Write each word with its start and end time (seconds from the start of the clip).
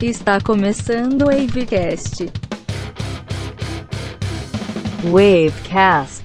Está 0.00 0.40
começando 0.40 1.22
o 1.22 1.26
Wavecast. 1.26 2.30
Wavecast. 5.04 6.23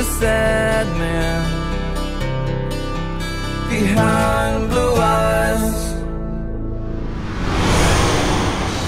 The 0.00 0.06
sad 0.06 0.86
man 0.96 1.44
behind 3.68 4.70
blue 4.70 4.94
eyes. 4.96 5.92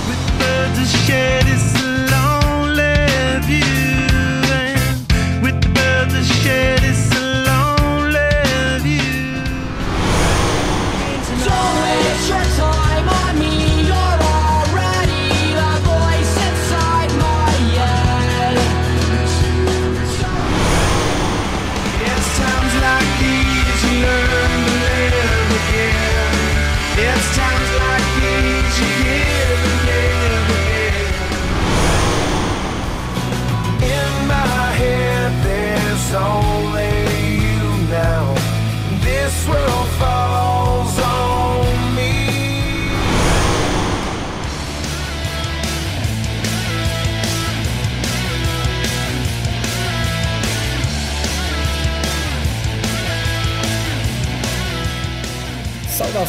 With 0.08 0.24
birds 0.38 0.78
to 0.78 0.86
shed 1.04 1.44
it's 1.54 1.70
a 1.82 1.86
lonely 2.12 2.96
view, 3.48 4.08
and 4.60 5.42
with 5.42 5.60
the 5.60 5.68
birds 5.78 6.14
to 6.14 6.24
shed 6.40 6.82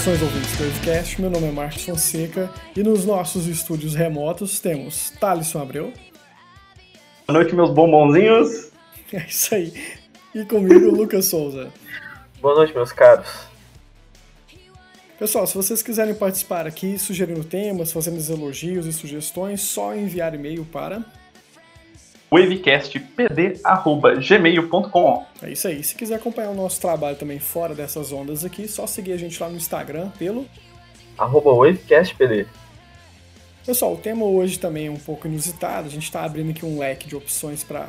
Saudações 0.04 0.22
ouvintes 0.22 0.58
do 0.58 0.66
Wavecast, 0.66 1.22
meu 1.22 1.30
nome 1.30 1.48
é 1.48 1.52
Marcos 1.52 1.86
Fonseca 1.86 2.50
e 2.76 2.84
nos 2.84 3.06
nossos 3.06 3.48
estúdios 3.48 3.96
remotos 3.96 4.60
temos 4.60 5.12
Thalisson 5.12 5.62
Abreu, 5.62 5.94
Boa 7.26 7.40
noite, 7.40 7.56
meus 7.56 7.70
bombonzinhos. 7.70 8.70
é 9.14 9.26
isso 9.26 9.56
aí, 9.56 9.74
e 10.36 10.44
comigo 10.44 10.92
Lucas 10.92 11.24
Souza. 11.26 11.72
Boa 12.42 12.54
noite, 12.54 12.74
meus 12.74 12.92
caros. 12.92 13.48
Pessoal, 15.18 15.48
se 15.48 15.56
vocês 15.56 15.82
quiserem 15.82 16.14
participar 16.14 16.68
aqui, 16.68 17.00
sugerindo 17.00 17.46
temas, 17.46 17.94
fazendo 17.94 18.20
elogios 18.30 18.86
e 18.86 18.92
sugestões, 18.92 19.62
só 19.62 19.96
enviar 19.96 20.36
e-mail 20.36 20.66
para. 20.66 21.02
wavecastpd.gmail.com 22.34 25.26
É 25.44 25.52
isso 25.52 25.68
aí. 25.68 25.84
Se 25.84 25.94
quiser 25.94 26.16
acompanhar 26.16 26.50
o 26.50 26.56
nosso 26.56 26.82
trabalho 26.82 27.16
também 27.16 27.38
fora 27.38 27.76
dessas 27.76 28.12
ondas 28.12 28.44
aqui, 28.44 28.68
só 28.68 28.88
seguir 28.88 29.14
a 29.14 29.18
gente 29.18 29.40
lá 29.40 29.48
no 29.48 29.56
Instagram 29.56 30.10
pelo. 30.18 30.48
Arroba 31.16 31.52
WavecastPD. 31.52 32.48
Pessoal, 33.64 33.94
o 33.94 33.98
tema 33.98 34.26
hoje 34.26 34.58
também 34.58 34.88
é 34.88 34.92
um 34.92 34.98
pouco 34.98 35.28
inusitado. 35.28 35.88
A 35.88 35.92
gente 35.92 36.06
está 36.06 36.26
abrindo 36.26 36.50
aqui 36.50 36.66
um 36.66 36.80
leque 36.80 37.08
de 37.08 37.16
opções 37.16 37.64
para 37.64 37.88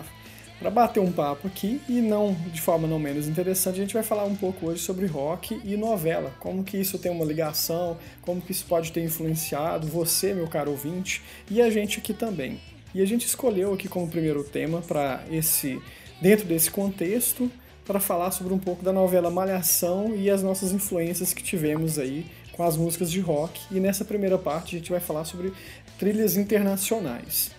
para 0.59 0.71
bater 0.71 1.01
um 1.01 1.11
papo 1.11 1.49
aqui 1.49 1.81
e 1.89 2.01
não 2.01 2.33
de 2.53 2.61
forma 2.61 2.87
não 2.87 2.99
menos 2.99 3.27
interessante, 3.27 3.75
a 3.75 3.83
gente 3.83 3.93
vai 3.93 4.05
falar 4.05 4.25
um 4.25 4.37
pouco 4.37 4.69
hoje 4.69 4.81
sobre 4.81 5.05
rock 5.05 5.61
e 5.65 5.77
novela, 5.77 6.33
como 6.39 6.63
que 6.63 6.79
isso 6.79 6.99
tem 6.99 7.11
uma 7.11 7.25
ligação, 7.25 7.99
como 8.23 8.41
que 8.41 8.53
isso 8.53 8.65
pode 8.67 8.93
ter 8.93 9.03
influenciado 9.03 9.87
você, 9.87 10.33
meu 10.33 10.47
caro 10.47 10.71
ouvinte, 10.71 11.23
e 11.51 11.61
a 11.61 11.69
gente 11.69 11.99
aqui 11.99 12.15
também. 12.15 12.61
E 12.95 13.03
a 13.03 13.07
gente 13.07 13.27
escolheu 13.27 13.75
aqui 13.75 13.89
como 13.89 14.09
primeiro 14.09 14.45
tema 14.45 14.81
para 14.81 15.25
esse 15.31 15.83
dentro 16.21 16.45
desse 16.47 16.71
contexto 16.71 17.51
para 17.85 18.01
falar 18.01 18.31
sobre 18.31 18.55
um 18.55 18.59
pouco 18.59 18.85
da 18.85 18.93
novela 18.93 19.31
Malhação 19.31 20.15
e 20.15 20.31
as 20.31 20.43
nossas 20.43 20.73
influências 20.73 21.35
que 21.35 21.43
tivemos 21.43 21.99
aí 21.99 22.25
com 22.53 22.63
as 22.63 22.77
músicas 22.77 23.11
de 23.11 23.21
rock. 23.21 23.61
E 23.71 23.81
nessa 23.81 24.05
primeira 24.05 24.39
parte 24.39 24.77
a 24.77 24.79
gente 24.79 24.91
vai 24.91 25.01
falar 25.01 25.25
sobre 25.25 25.53
trilhas 25.99 26.37
internacionais. 26.37 27.51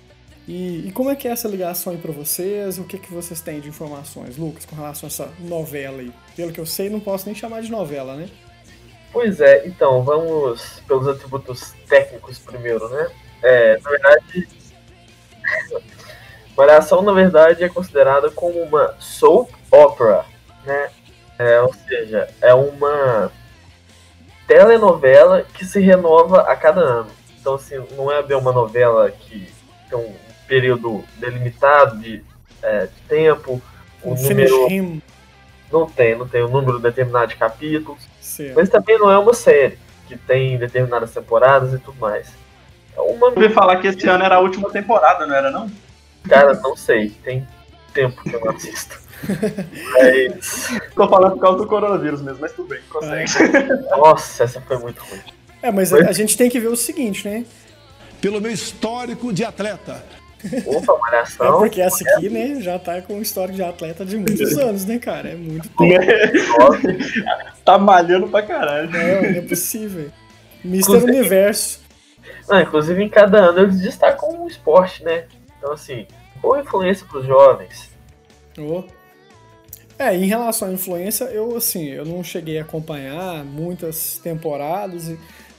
E, 0.47 0.87
e 0.87 0.91
como 0.91 1.09
é 1.09 1.15
que 1.15 1.27
é 1.27 1.31
essa 1.31 1.47
ligação 1.47 1.91
aí 1.91 1.99
para 1.99 2.11
vocês? 2.11 2.77
O 2.77 2.83
que, 2.83 2.97
que 2.97 3.11
vocês 3.11 3.41
têm 3.41 3.59
de 3.59 3.67
informações, 3.67 4.37
Lucas, 4.37 4.65
com 4.65 4.75
relação 4.75 5.07
a 5.07 5.09
essa 5.09 5.29
novela 5.39 5.99
aí? 5.99 6.11
Pelo 6.35 6.53
que 6.53 6.59
eu 6.59 6.65
sei, 6.65 6.89
não 6.89 6.99
posso 6.99 7.25
nem 7.25 7.35
chamar 7.35 7.61
de 7.61 7.69
novela, 7.69 8.15
né? 8.15 8.29
Pois 9.11 9.41
é, 9.41 9.67
então, 9.67 10.03
vamos 10.03 10.81
pelos 10.87 11.07
atributos 11.07 11.73
técnicos 11.87 12.37
primeiro, 12.37 12.87
né? 12.89 13.09
É, 13.41 13.79
na 13.79 13.89
verdade, 13.89 14.47
Malhação, 16.57 17.01
na 17.01 17.11
verdade, 17.11 17.63
é 17.63 17.69
considerada 17.69 18.29
como 18.29 18.61
uma 18.61 18.95
soap 18.99 19.49
opera, 19.69 20.25
né? 20.65 20.89
É, 21.37 21.59
ou 21.61 21.73
seja, 21.73 22.29
é 22.41 22.53
uma 22.53 23.31
telenovela 24.47 25.43
que 25.53 25.65
se 25.65 25.79
renova 25.81 26.41
a 26.41 26.55
cada 26.55 26.81
ano. 26.81 27.11
Então, 27.39 27.55
assim, 27.55 27.75
não 27.97 28.11
é 28.11 28.23
bem 28.23 28.37
uma 28.37 28.53
novela 28.53 29.11
que 29.11 29.51
tem 29.89 29.99
um 29.99 30.13
período 30.47 31.03
delimitado 31.17 31.97
de, 31.99 32.23
é, 32.61 32.85
de 32.85 33.01
tempo, 33.07 33.61
um 34.03 34.13
O 34.13 34.15
número... 34.15 34.71
Him. 34.71 35.01
Não 35.71 35.89
tem, 35.89 36.15
não 36.15 36.27
tem 36.27 36.43
um 36.43 36.49
número 36.49 36.79
determinado 36.79 37.27
de 37.27 37.35
capítulos. 37.35 37.99
Certo. 38.21 38.55
Mas 38.55 38.69
também 38.69 38.97
não 38.99 39.11
é 39.11 39.17
uma 39.17 39.33
série 39.33 39.77
que 40.07 40.15
tem 40.15 40.57
determinadas 40.57 41.11
temporadas 41.11 41.73
e 41.73 41.79
tudo 41.79 41.99
mais. 41.99 42.31
É 42.95 43.01
uma. 43.01 43.27
Eu 43.27 43.33
ouvi 43.33 43.49
falar 43.49 43.77
que 43.77 43.87
esse 43.87 44.07
ano 44.07 44.23
era 44.23 44.35
a 44.35 44.39
última 44.39 44.69
temporada, 44.69 45.25
não 45.25 45.35
era 45.35 45.49
não? 45.51 45.69
Cara, 46.29 46.53
não 46.61 46.75
sei. 46.75 47.09
Tem 47.23 47.47
tempo 47.93 48.21
que 48.23 48.33
eu 48.35 48.39
não 48.41 48.51
assisto. 48.51 48.99
Mas. 49.93 50.69
Tô 50.95 51.07
falando 51.07 51.33
por 51.33 51.39
causa 51.41 51.57
do 51.59 51.67
coronavírus 51.67 52.21
mesmo, 52.21 52.39
mas 52.41 52.51
tudo 52.53 52.69
bem, 52.69 52.79
consegue. 52.89 53.31
Nossa, 53.89 54.43
essa 54.43 54.61
foi 54.61 54.77
muito 54.77 55.01
ruim. 55.03 55.21
É, 55.61 55.71
mas 55.71 55.91
a, 55.93 55.97
a 56.09 56.11
gente 56.11 56.37
tem 56.37 56.49
que 56.49 56.59
ver 56.59 56.67
o 56.67 56.75
seguinte, 56.75 57.27
né? 57.27 57.45
pelo 58.21 58.41
meu 58.41 58.51
histórico 58.51 59.31
de 59.31 59.43
atleta. 59.45 60.03
Opa, 60.65 60.93
É 60.93 60.99
malhação. 60.99 61.57
porque 61.59 61.79
essa 61.81 62.03
aqui, 62.09 62.27
né, 62.29 62.59
já 62.59 62.79
tá 62.79 62.99
com 63.01 63.15
um 63.15 63.21
histórico 63.21 63.55
de 63.55 63.63
atleta 63.63 64.03
de 64.03 64.17
muitos 64.17 64.57
anos, 64.57 64.83
né, 64.85 64.97
cara? 64.97 65.29
É 65.29 65.35
muito 65.35 65.69
tempo. 65.77 66.05
tá 67.63 67.77
malhando 67.77 68.27
pra 68.27 68.41
caralho. 68.41 68.89
Não, 68.89 68.99
não 68.99 69.29
é 69.39 69.41
possível. 69.41 70.09
Mr. 70.63 70.79
Inclusive- 70.81 71.11
Universo. 71.11 71.79
Não, 72.49 72.59
inclusive, 72.61 73.03
em 73.03 73.09
cada 73.09 73.37
ano 73.39 73.59
eles 73.59 73.79
destacam 73.79 74.43
um 74.43 74.47
esporte, 74.47 75.03
né? 75.03 75.25
Então, 75.65 75.73
assim, 75.73 76.05
boa 76.39 76.61
influência 76.61 77.07
pros 77.07 77.25
jovens. 77.25 77.89
Ô. 78.55 78.83
É, 79.97 80.15
em 80.15 80.27
relação 80.27 80.67
à 80.67 80.71
influência, 80.71 81.23
eu 81.25 81.55
assim, 81.55 81.85
eu 81.85 82.05
não 82.05 82.23
cheguei 82.23 82.59
a 82.59 82.61
acompanhar 82.61 83.43
muitas 83.43 84.19
temporadas, 84.19 85.11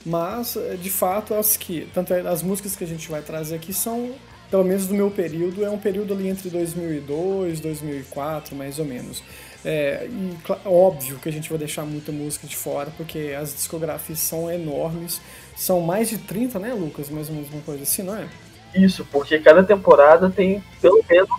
mas 0.05 0.55
eh, 0.55 0.77
de 0.81 0.89
fato 0.89 1.33
as 1.33 1.57
que, 1.57 1.89
tanto 1.93 2.13
é, 2.13 2.21
as 2.21 2.41
músicas 2.41 2.73
que 2.73 2.85
a 2.85 2.87
gente 2.87 3.09
vai 3.09 3.21
trazer 3.21 3.55
aqui 3.55 3.73
são, 3.73 4.13
pelo 4.49 4.63
menos 4.63 4.87
do 4.87 4.93
meu 4.93 5.11
período, 5.11 5.65
é 5.65 5.69
um 5.69 5.77
período 5.77 6.13
ali 6.13 6.29
entre 6.29 6.49
2002, 6.49 7.59
2004, 7.59 8.55
mais 8.55 8.79
ou 8.79 8.85
menos. 8.85 9.21
É, 9.65 10.07
e 10.09 10.37
óbvio 10.63 11.19
que 11.19 11.27
a 11.27 11.31
gente 11.33 11.49
vai 11.49 11.57
deixar 11.57 11.83
muita 11.83 12.13
música 12.13 12.47
de 12.47 12.55
fora, 12.55 12.93
porque 12.95 13.35
as 13.37 13.53
discografias 13.53 14.19
são 14.19 14.49
enormes. 14.49 15.19
São 15.53 15.81
mais 15.81 16.07
de 16.09 16.17
30, 16.19 16.59
né, 16.59 16.73
Lucas? 16.73 17.09
Mais 17.09 17.27
ou 17.27 17.35
menos 17.35 17.49
uma 17.51 17.61
coisa 17.63 17.83
assim, 17.83 18.03
não 18.03 18.15
é? 18.15 18.29
Isso, 18.77 19.05
porque 19.11 19.39
cada 19.39 19.63
temporada 19.63 20.29
tem 20.29 20.63
pelo 20.81 21.03
menos 21.09 21.29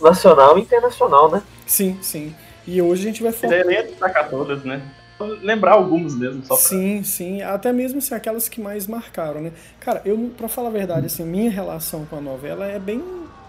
nacional 0.00 0.58
e 0.58 0.62
internacional, 0.62 1.30
né? 1.30 1.42
Sim, 1.66 1.98
sim. 2.00 2.34
E 2.66 2.80
hoje 2.80 3.02
a 3.02 3.06
gente 3.06 3.22
vai 3.22 3.32
falar. 3.32 3.56
Ia 3.56 3.82
destacar 3.82 4.28
todas, 4.28 4.64
né? 4.64 4.80
Lembrar 5.42 5.72
alguns 5.72 6.14
mesmo, 6.16 6.44
só 6.44 6.56
pra... 6.56 6.64
Sim, 6.64 7.02
sim, 7.04 7.40
até 7.40 7.72
mesmo 7.72 7.98
assim, 7.98 8.14
aquelas 8.14 8.48
que 8.48 8.60
mais 8.60 8.86
marcaram, 8.86 9.40
né? 9.40 9.52
Cara, 9.78 10.02
eu, 10.04 10.32
pra 10.36 10.48
falar 10.48 10.68
a 10.68 10.72
verdade, 10.72 11.06
assim, 11.06 11.24
minha 11.24 11.50
relação 11.50 12.04
com 12.04 12.16
a 12.16 12.20
novela 12.20 12.66
é 12.66 12.80
bem, 12.80 13.02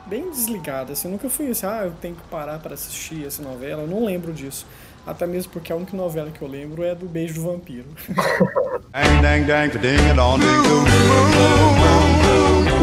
bem 0.06 0.30
desligada, 0.30 0.94
assim, 0.94 1.07
eu 1.07 1.13
nunca 1.13 1.27
fui 1.27 1.50
assim, 1.50 1.65
ah, 1.65 1.81
eu 1.86 1.94
tenho 2.00 2.15
que 2.15 2.21
parar 2.30 2.59
para 2.59 2.75
assistir 2.75 3.25
essa 3.25 3.41
novela, 3.41 3.81
eu 3.81 3.88
não 3.88 4.06
lembro 4.06 4.31
disso. 4.31 4.65
Até 5.07 5.25
mesmo 5.27 5.51
porque 5.51 5.71
a 5.71 5.75
única 5.75 5.98
novela 5.98 6.31
que 6.31 6.41
eu 6.41 6.48
lembro 6.48 6.83
é 6.83 6.94
do 6.94 7.07
Beijo 7.07 7.36
do 7.36 7.41
Vampiro. 7.41 7.88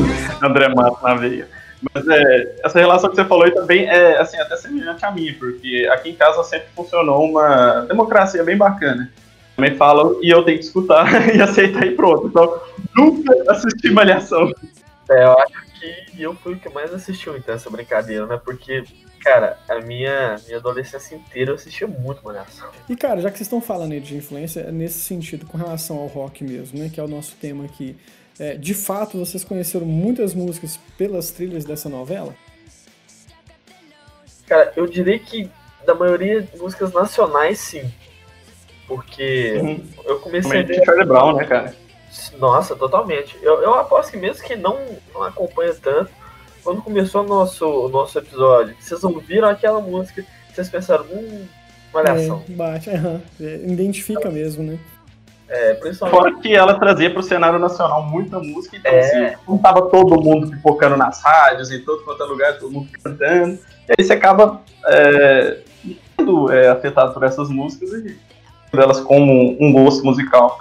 André 0.42 0.68
Mato 0.68 1.02
na 1.02 1.14
veia. 1.14 1.48
Mas 1.92 2.06
é, 2.06 2.56
essa 2.64 2.78
relação 2.78 3.10
que 3.10 3.16
você 3.16 3.24
falou 3.24 3.44
aí 3.44 3.50
também 3.50 3.86
é 3.88 4.18
assim, 4.18 4.38
até 4.38 4.56
semelhante 4.56 5.04
à 5.04 5.10
minha, 5.10 5.34
porque 5.34 5.88
aqui 5.92 6.10
em 6.10 6.14
casa 6.14 6.42
sempre 6.44 6.68
funcionou 6.76 7.28
uma 7.28 7.80
democracia 7.88 8.44
bem 8.44 8.56
bacana. 8.56 9.10
Também 9.56 9.74
falam 9.76 10.18
e 10.22 10.30
eu 10.30 10.44
tenho 10.44 10.58
que 10.58 10.64
escutar 10.64 11.06
e 11.34 11.42
aceitar 11.42 11.84
e 11.84 11.94
pronto. 11.94 12.28
Então, 12.28 12.60
nunca 12.94 13.34
assisti 13.50 13.90
Malhação. 13.90 14.50
É, 15.10 15.24
eu 15.24 15.38
acho 15.38 15.80
que 15.80 16.22
eu 16.22 16.34
fui 16.36 16.54
o 16.54 16.58
que 16.58 16.68
mais 16.68 16.94
assistiu 16.94 17.36
então 17.36 17.54
essa 17.54 17.68
brincadeira, 17.68 18.26
né? 18.26 18.40
Porque, 18.42 18.84
cara, 19.20 19.58
a 19.68 19.80
minha, 19.80 20.36
minha 20.46 20.58
adolescência 20.58 21.16
inteira 21.16 21.50
eu 21.50 21.56
assistia 21.56 21.88
muito 21.88 22.24
Malhação. 22.24 22.70
E 22.88 22.94
cara, 22.94 23.20
já 23.20 23.30
que 23.30 23.36
vocês 23.36 23.46
estão 23.46 23.60
falando 23.60 23.92
aí 23.92 24.00
de 24.00 24.16
influência, 24.16 24.60
é 24.60 24.70
nesse 24.70 25.00
sentido, 25.00 25.44
com 25.46 25.58
relação 25.58 25.98
ao 25.98 26.06
rock 26.06 26.44
mesmo, 26.44 26.78
né, 26.78 26.88
que 26.92 27.00
é 27.00 27.02
o 27.02 27.08
nosso 27.08 27.34
tema 27.36 27.64
aqui, 27.64 27.96
é, 28.38 28.54
de 28.54 28.74
fato 28.74 29.18
vocês 29.18 29.44
conheceram 29.44 29.86
muitas 29.86 30.34
músicas 30.34 30.78
pelas 30.96 31.30
trilhas 31.30 31.64
dessa 31.64 31.88
novela? 31.88 32.34
Cara, 34.46 34.72
eu 34.76 34.86
diria 34.86 35.18
que 35.18 35.50
da 35.86 35.94
maioria 35.94 36.42
de 36.42 36.56
músicas 36.58 36.92
nacionais, 36.92 37.58
sim. 37.58 37.90
Porque 38.86 39.58
Uhum. 39.60 39.84
eu 40.04 40.18
comecei 40.20 40.60
a 40.60 40.62
ver. 40.62 40.84
Charlie 40.84 41.06
Brown, 41.06 41.36
né, 41.36 41.44
cara? 41.44 41.74
Nossa, 42.38 42.76
totalmente. 42.76 43.38
Eu, 43.42 43.62
eu 43.62 43.74
aposto 43.74 44.10
que 44.10 44.18
mesmo 44.18 44.44
que 44.44 44.54
não, 44.54 44.78
não 45.14 45.22
acompanha 45.22 45.74
tanto, 45.74 46.10
quando 46.62 46.82
começou 46.82 47.24
o 47.24 47.26
nosso, 47.26 47.66
o 47.66 47.88
nosso 47.88 48.18
episódio, 48.18 48.76
vocês 48.78 49.02
ouviram 49.02 49.48
aquela 49.48 49.80
música, 49.80 50.24
vocês 50.52 50.68
pensaram, 50.68 51.06
hum, 51.06 51.46
malhação. 51.92 52.44
É, 52.48 52.52
bate, 52.52 52.90
é, 52.90 53.20
identifica 53.66 54.30
mesmo, 54.30 54.62
né? 54.62 54.78
É, 55.52 55.74
principalmente. 55.74 56.18
Fora 56.18 56.40
que 56.40 56.54
ela 56.54 56.78
trazia 56.80 57.12
pro 57.12 57.22
cenário 57.22 57.58
nacional 57.58 58.02
muita 58.02 58.38
música, 58.38 58.74
então 58.74 58.90
É. 58.90 59.00
assim, 59.00 59.36
não 59.46 59.58
tava 59.58 59.82
todo 59.82 60.18
mundo 60.18 60.50
pipocando 60.50 60.96
nas 60.96 61.22
rádios, 61.22 61.70
em 61.70 61.80
todo 61.80 62.02
quanto 62.04 62.22
é 62.22 62.26
lugar, 62.26 62.58
todo 62.58 62.72
mundo 62.72 62.88
cantando. 63.02 63.58
E 63.86 63.92
aí 63.98 64.04
você 64.04 64.14
acaba 64.14 64.62
é, 64.86 65.58
sendo 66.16 66.50
é, 66.50 66.68
afetado 66.68 67.12
por 67.12 67.22
essas 67.22 67.50
músicas 67.50 67.90
e 67.92 68.16
delas 68.74 69.00
como 69.00 69.56
um 69.60 69.70
gosto 69.72 70.02
musical. 70.04 70.58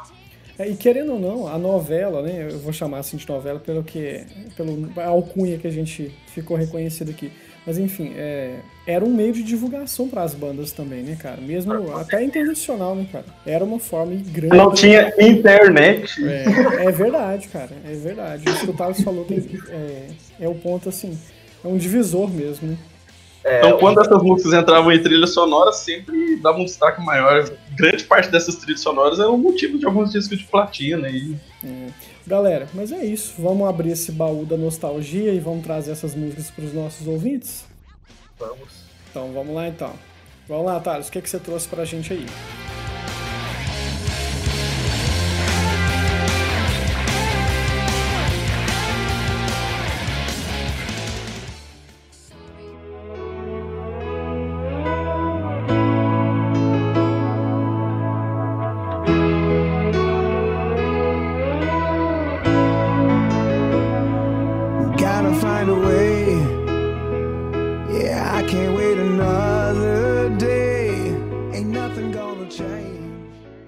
É, 0.60 0.68
e 0.68 0.76
querendo 0.76 1.14
ou 1.14 1.20
não, 1.20 1.48
a 1.48 1.58
novela, 1.58 2.22
né? 2.22 2.48
Eu 2.52 2.60
vou 2.60 2.74
chamar 2.74 3.00
assim 3.00 3.16
de 3.16 3.28
novela 3.28 3.60
pelo 3.60 3.84
que. 3.84 4.26
pelo 4.58 4.90
a 4.98 5.08
alcunha 5.08 5.58
que 5.58 5.68
a 5.68 5.72
gente 5.72 6.14
ficou 6.28 6.58
reconhecido 6.58 7.12
aqui. 7.12 7.32
Mas 7.66 7.78
enfim, 7.78 8.13
é, 8.16 8.60
era 8.88 9.06
um 9.06 9.13
meio 9.13 9.31
de 9.31 9.44
divulgação 9.44 10.08
para 10.08 10.24
as 10.24 10.34
bandas 10.34 10.72
também, 10.72 11.04
né, 11.04 11.16
cara? 11.16 11.40
Mesmo 11.40 11.96
até 11.96 12.24
internacional, 12.24 12.96
né, 12.96 13.06
cara? 13.12 13.25
Era 13.46 13.63
uma 13.63 13.80
forma 13.80 14.16
grande. 14.16 14.58
Não 14.58 14.74
tinha 14.74 15.13
internet. 15.19 16.24
É, 16.28 16.86
é 16.86 16.92
verdade, 16.92 17.48
cara. 17.50 17.69
É 17.86 17.94
verdade. 17.94 18.50
Isso 18.50 18.66
que 18.66 18.72
o 18.72 18.74
Thales 18.74 19.02
falou 19.02 19.25
tem, 19.25 19.48
é, 19.69 20.08
é 20.40 20.50
o 20.50 20.56
ponto, 20.56 20.90
assim, 20.90 21.18
é 21.63 21.68
um 21.68 21.78
divisor 21.78 22.30
mesmo, 22.30 22.69
né? 22.69 22.78
É, 23.44 23.60
Então, 23.60 23.78
quando 23.80 24.00
essas 24.02 24.22
músicas 24.22 24.54
entravam 24.54 24.92
em 24.92 25.02
trilha 25.02 25.28
sonora, 25.28 25.72
sempre 25.72 26.38
dava 26.38 26.57
um 26.57 26.66
destaque 26.66 27.04
maior. 27.04 27.50
Grande 27.75 28.04
parte 28.04 28.30
dessas 28.30 28.56
trilhas 28.56 28.81
sonoras 28.81 29.19
é 29.19 29.25
o 29.25 29.38
motivo 29.38 29.78
de 29.78 29.86
alguns 29.86 30.12
discos 30.12 30.38
de 30.38 30.46
platina. 30.46 31.10
E... 31.10 31.36
Galera, 32.25 32.68
mas 32.73 32.91
é 32.91 33.03
isso. 33.03 33.33
Vamos 33.39 33.68
abrir 33.68 33.91
esse 33.91 34.12
baú 34.12 34.45
da 34.45 34.57
nostalgia 34.57 35.33
e 35.33 35.39
vamos 35.39 35.63
trazer 35.63 35.91
essas 35.91 36.13
músicas 36.15 36.51
para 36.51 36.65
os 36.65 36.73
nossos 36.73 37.07
ouvintes? 37.07 37.65
vamos. 38.38 38.81
Então 39.09 39.31
vamos 39.33 39.53
lá 39.53 39.68
então. 39.68 39.94
Vamos 40.47 40.65
lá, 40.65 40.79
Thales, 40.79 41.07
o 41.07 41.12
que, 41.12 41.21
que 41.21 41.29
você 41.29 41.39
trouxe 41.39 41.68
pra 41.68 41.85
gente 41.85 42.12
aí? 42.12 42.25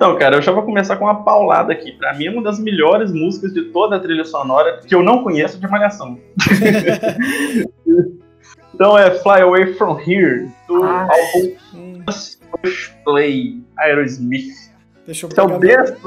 Então, 0.04 0.20
cara, 0.20 0.36
eu 0.36 0.42
já 0.42 0.52
vou 0.52 0.64
começar 0.64 0.98
com 0.98 1.06
uma 1.06 1.24
paulada 1.24 1.72
aqui. 1.72 1.94
Pra 1.94 2.14
mim, 2.14 2.26
é 2.26 2.30
uma 2.30 2.44
das 2.44 2.60
melhores 2.60 3.10
músicas 3.14 3.54
de 3.54 3.62
toda 3.72 3.96
a 3.96 4.00
trilha 4.02 4.26
sonora 4.26 4.82
que 4.86 4.94
eu 4.94 5.02
não 5.02 5.24
conheço 5.24 5.58
de 5.58 5.66
Malhação. 5.66 6.20
então 8.76 8.98
é 8.98 9.12
Fly 9.12 9.44
Away 9.44 9.76
From 9.76 9.98
Here, 9.98 10.50
do 10.68 10.84
Ah. 10.84 11.08
álbum 11.10 12.04
Just 12.12 12.42
Push 12.52 12.94
Play, 13.06 13.62
Aerosmith. 13.80 14.52
deixa 15.06 15.26
eu 15.26 15.30
é 15.38 15.42
o 15.42 15.58
pegar, 15.58 15.84
meu. 15.84 15.98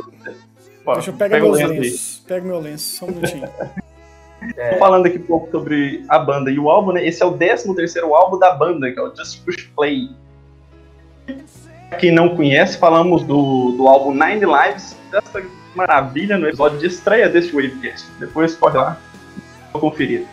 Ó, 0.85 0.93
deixa 0.93 1.11
eu 1.11 1.15
pegar 1.15 1.41
meus 1.41 1.57
lenço 1.59 1.73
lenços. 1.73 2.25
Pega 2.29 2.45
meu 2.47 2.61
lenço, 2.61 2.99
só 2.99 3.07
um 3.07 3.13
minutinho. 3.13 3.49
Tô 4.73 4.79
falando 4.79 5.07
aqui 5.07 5.17
um 5.17 5.23
pouco 5.23 5.51
sobre 5.51 6.05
a 6.11 6.19
banda 6.19 6.51
e 6.51 6.59
o 6.59 6.69
álbum, 6.69 6.93
né? 6.93 7.07
Esse 7.07 7.23
é 7.23 7.27
o 7.27 7.33
13 7.33 7.75
terceiro 7.75 8.15
álbum 8.15 8.39
da 8.39 8.53
banda, 8.53 8.93
que 8.93 9.01
é 9.01 9.03
o 9.03 9.17
Just 9.17 9.43
Push 9.43 9.71
Play. 9.75 10.11
Quem 11.99 12.13
não 12.13 12.37
conhece, 12.37 12.79
falamos 12.79 13.23
do, 13.25 13.73
do 13.73 13.89
álbum 13.89 14.13
Nine 14.13 14.45
Lives, 14.45 14.97
dessa 15.11 15.43
maravilha 15.75 16.39
no 16.39 16.47
episódio 16.47 16.79
de 16.79 16.87
estreia 16.87 17.29
desse 17.29 17.53
Wavecast. 17.53 18.07
Depois 18.19 18.55
pode 18.55 18.77
ir 18.77 18.81
lá 18.81 18.99
conferir. 19.73 20.27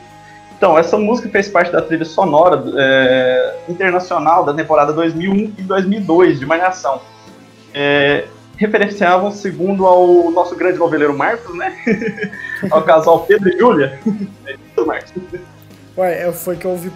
Então, 0.58 0.78
essa 0.78 0.98
música 0.98 1.28
fez 1.30 1.50
parte 1.50 1.72
da 1.72 1.82
trilha 1.82 2.06
sonora 2.06 2.64
é, 2.78 3.56
internacional 3.68 4.46
da 4.46 4.54
temporada 4.54 4.94
2001 4.94 5.54
e 5.58 5.62
2002 5.64 6.40
de 6.40 6.46
Malhação. 6.46 7.02
É, 7.74 8.26
referenciavam, 8.56 9.32
segundo 9.32 9.86
ao 9.86 10.32
nosso 10.32 10.56
grande 10.56 10.78
noveleiro 10.78 11.18
Marcos, 11.18 11.54
né? 11.58 11.76
ao 12.72 12.82
casal 12.84 13.26
Pedro 13.26 13.50
e 13.50 13.58
Júlia. 13.58 14.00
É 14.46 14.54
isso, 14.54 14.86
Marcos. 14.86 15.12
Ué, 15.98 16.28
é, 16.28 16.32
foi 16.32 16.56
que 16.56 16.66
eu 16.66 16.72
ouvi. 16.72 16.92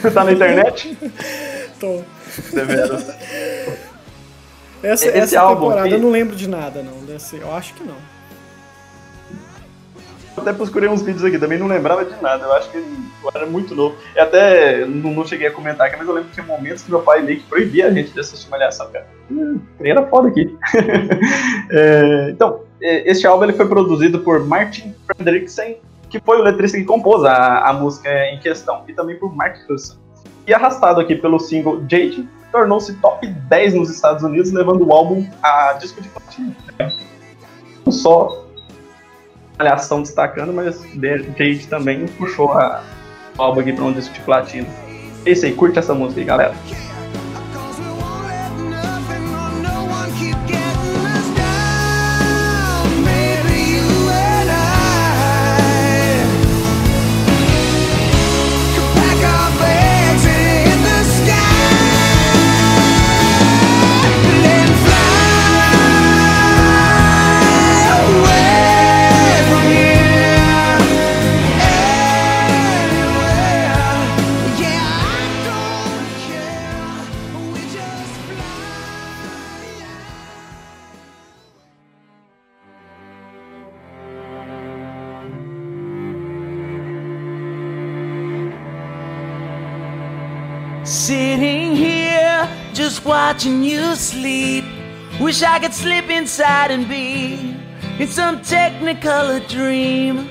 Você 0.00 0.10
tá 0.10 0.24
na 0.24 0.32
internet? 0.32 0.96
Deveras. 2.52 3.06
Essa, 4.82 5.08
Esse 5.08 5.18
essa 5.18 5.40
álbum 5.42 5.60
temporada 5.64 5.86
aqui- 5.88 5.94
eu 5.94 6.00
não 6.00 6.10
lembro 6.10 6.34
de 6.34 6.48
nada, 6.48 6.82
não. 6.82 7.04
Desse, 7.04 7.36
eu 7.36 7.54
acho 7.54 7.74
que 7.74 7.84
não. 7.84 7.96
Eu 10.36 10.42
até 10.42 10.52
procurei 10.54 10.88
uns 10.88 11.02
vídeos 11.02 11.22
aqui, 11.22 11.38
também 11.38 11.58
não 11.58 11.66
lembrava 11.66 12.02
de 12.02 12.14
nada. 12.22 12.44
Eu 12.46 12.52
acho 12.54 12.70
que 12.70 12.78
eu 12.78 13.30
era 13.34 13.44
muito 13.44 13.74
novo. 13.74 13.96
E 14.16 14.18
até 14.18 14.86
não, 14.86 15.12
não 15.12 15.26
cheguei 15.26 15.48
a 15.48 15.50
comentar 15.50 15.86
aqui, 15.86 15.96
mas 15.98 16.08
eu 16.08 16.14
lembro 16.14 16.30
que 16.30 16.34
tinha 16.34 16.46
momentos 16.46 16.82
que 16.82 16.90
meu 16.90 17.02
pai 17.02 17.20
meio 17.20 17.40
que 17.40 17.46
proibia 17.46 17.88
a 17.88 17.90
gente 17.90 18.10
de 18.12 18.20
assistir 18.20 18.48
Malhação, 18.48 18.88
cara. 18.90 19.06
Hum, 19.30 19.60
era 19.80 20.06
foda 20.06 20.28
aqui. 20.28 20.56
É, 21.72 22.30
então, 22.30 22.62
é, 22.82 23.08
este 23.10 23.26
álbum 23.26 23.44
ele 23.44 23.52
foi 23.52 23.68
produzido 23.68 24.18
por 24.20 24.44
Martin 24.44 24.92
Frederiksen, 25.06 25.76
que 26.08 26.18
foi 26.18 26.38
o 26.38 26.42
letrista 26.42 26.76
que 26.78 26.84
compôs 26.84 27.22
a, 27.24 27.58
a 27.68 27.72
música 27.72 28.08
em 28.26 28.40
questão, 28.40 28.82
e 28.88 28.92
também 28.92 29.16
por 29.16 29.34
Mark 29.36 29.56
Hudson. 29.68 29.96
E 30.46 30.54
arrastado 30.54 31.00
aqui 31.00 31.14
pelo 31.14 31.38
single 31.38 31.80
Jade, 31.88 32.28
tornou-se 32.50 32.94
top 32.94 33.26
10 33.26 33.74
nos 33.74 33.90
Estados 33.90 34.22
Unidos, 34.22 34.52
levando 34.52 34.86
o 34.86 34.92
álbum 34.92 35.26
a 35.42 35.74
disco 35.74 36.00
de 36.00 36.08
platina. 36.08 36.56
Não 37.84 37.92
só 37.92 38.46
Malhação 39.58 40.02
destacando, 40.02 40.52
mas 40.52 40.82
Jade 40.94 41.66
também 41.68 42.06
puxou 42.06 42.52
a, 42.52 42.82
o 43.36 43.42
álbum 43.42 43.60
aqui 43.60 43.72
para 43.72 43.84
um 43.84 43.92
disco 43.92 44.14
de 44.14 44.20
platina. 44.20 44.66
É 45.26 45.30
isso 45.30 45.44
aí, 45.44 45.52
curte 45.52 45.78
essa 45.78 45.92
música 45.92 46.20
aí, 46.20 46.26
galera. 46.26 46.54
Wish 95.30 95.44
I 95.44 95.60
could 95.60 95.72
slip 95.72 96.10
inside 96.10 96.72
and 96.72 96.88
be 96.88 97.54
in 98.00 98.08
some 98.08 98.40
technicolor 98.40 99.38
dream. 99.48 100.28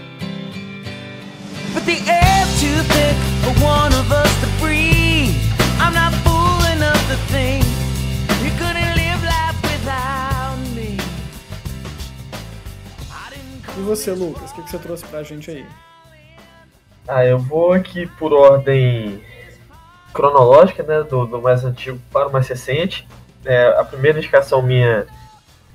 But 1.74 1.86
the 1.86 2.00
air's 2.06 2.52
too 2.60 2.80
thick 2.92 3.16
for 3.44 3.54
one 3.64 3.94
of 3.94 4.12
us 4.12 4.32
to 4.42 4.48
breathe. 4.60 5.40
I'm 5.80 5.94
not 5.94 6.14
fool 6.26 6.62
enough 6.76 7.02
to 7.12 7.16
think 7.32 7.64
you 8.44 8.52
couldn't 8.60 8.94
live 9.00 9.24
life 9.24 9.56
without 9.64 10.60
me. 10.76 10.98
E 13.78 13.82
você, 13.82 14.12
Lucas, 14.12 14.52
o 14.52 14.56
que, 14.56 14.64
que 14.64 14.70
você 14.70 14.80
trouxe 14.80 15.06
pra 15.06 15.24
gente 15.24 15.50
aí? 15.50 15.66
Ah, 17.08 17.24
eu 17.24 17.40
vou 17.40 17.72
aqui 17.72 18.06
por 18.06 18.34
ordem 18.34 19.24
cronológica, 20.14 20.84
né? 20.84 21.04
Do, 21.04 21.26
do 21.26 21.42
mais 21.42 21.64
antigo 21.64 21.98
para 22.12 22.28
o 22.28 22.32
mais 22.34 22.50
recente. 22.50 23.08
É, 23.46 23.68
a 23.80 23.84
primeira 23.84 24.18
indicação 24.18 24.62
minha 24.62 25.06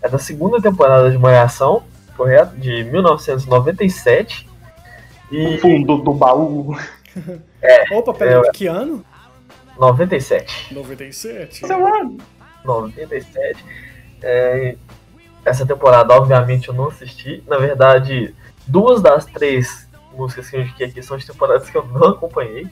é 0.03 0.09
da 0.09 0.19
segunda 0.19 0.61
temporada 0.61 1.11
de 1.11 1.19
Malhação, 1.19 1.83
correto? 2.17 2.57
De 2.57 2.85
1997. 2.85 4.49
E 5.31 5.57
O 5.57 5.61
fundo 5.61 5.97
do 5.99 6.13
baú. 6.13 6.77
Opa, 7.93 8.13
peraí, 8.13 8.35
É, 8.35 8.51
que 8.51 8.67
ano? 8.67 9.05
97. 9.79 10.75
97. 10.75 11.67
97. 12.65 13.65
É, 14.23 14.77
essa 15.45 15.67
temporada, 15.67 16.15
obviamente, 16.15 16.69
eu 16.69 16.75
não 16.75 16.89
assisti. 16.89 17.43
Na 17.47 17.59
verdade, 17.59 18.35
duas 18.67 19.03
das 19.03 19.25
três 19.27 19.89
músicas 20.13 20.49
que 20.49 20.57
eu 20.57 20.63
indiquei 20.63 20.87
aqui 20.87 21.03
são 21.03 21.17
de 21.17 21.27
temporadas 21.27 21.69
que 21.69 21.77
eu 21.77 21.85
não 21.87 22.11
acompanhei. 22.11 22.67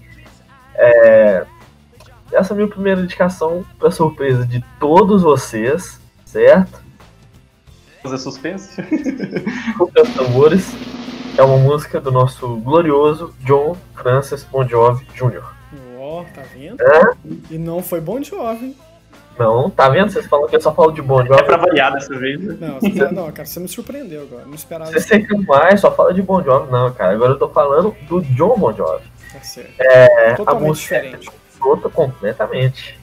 É, 0.75 1.45
essa 2.33 2.53
é 2.53 2.55
a 2.55 2.57
minha 2.57 2.69
primeira 2.69 3.01
indicação, 3.01 3.65
para 3.79 3.91
surpresa 3.91 4.47
de 4.47 4.65
todos 4.81 5.23
vocês, 5.23 6.01
certo? 6.25 6.81
Fazer 8.03 8.19
suspense. 8.19 8.83
Teus 9.95 10.09
tambores. 10.15 10.73
É 11.39 11.43
uma 11.43 11.57
música 11.57 11.99
do 12.01 12.11
nosso 12.13 12.57
glorioso 12.57 13.33
John 13.41 13.75
Francis 13.95 14.45
Bon 14.45 14.67
Jovi 14.69 15.07
Jr. 15.15 15.43
Ó, 15.99 16.25
tá 16.25 16.43
vendo? 16.55 16.77
É? 16.83 17.01
E 17.51 17.57
não 17.57 17.83
foi 17.83 18.01
bom 18.03 18.23
jovem. 18.23 18.77
Não, 19.39 19.71
tá 19.71 19.89
vendo? 19.89 20.11
Vocês 20.13 20.27
falam 20.27 20.47
que 20.47 20.55
eu 20.57 20.61
só 20.61 20.75
falo 20.75 20.93
de 20.93 21.01
Bon 21.01 21.23
É 21.23 21.27
Jovi. 21.27 21.43
pra 21.45 21.57
variar 21.57 21.91
dessa 21.95 22.15
vez. 22.19 22.39
né? 22.39 22.57
Não, 22.61 22.79
você- 22.81 23.11
não, 23.13 23.33
cara, 23.33 23.47
você 23.47 23.61
me 23.61 23.69
surpreendeu 23.69 24.23
agora. 24.23 24.45
Não 24.45 24.55
esperava 24.55 24.91
Você 24.93 25.01
sempre 25.01 25.39
mais 25.47 25.81
só 25.81 25.91
fala 25.91 26.13
de 26.13 26.21
Bon 26.21 26.43
Jovi, 26.43 26.71
não, 26.71 26.93
cara. 26.93 27.13
Agora 27.15 27.33
eu 27.33 27.39
tô 27.39 27.49
falando 27.49 27.97
do 28.09 28.21
John 28.21 28.59
Bon 28.59 28.75
Jovi. 28.75 29.05
Tá 29.33 29.41
certo. 29.41 29.73
É, 29.81 30.33
a 30.33 30.37
Totalmente 30.37 30.69
música 30.69 31.01
diferente. 31.01 31.31
Outra 31.69 31.89
completamente. 31.89 32.99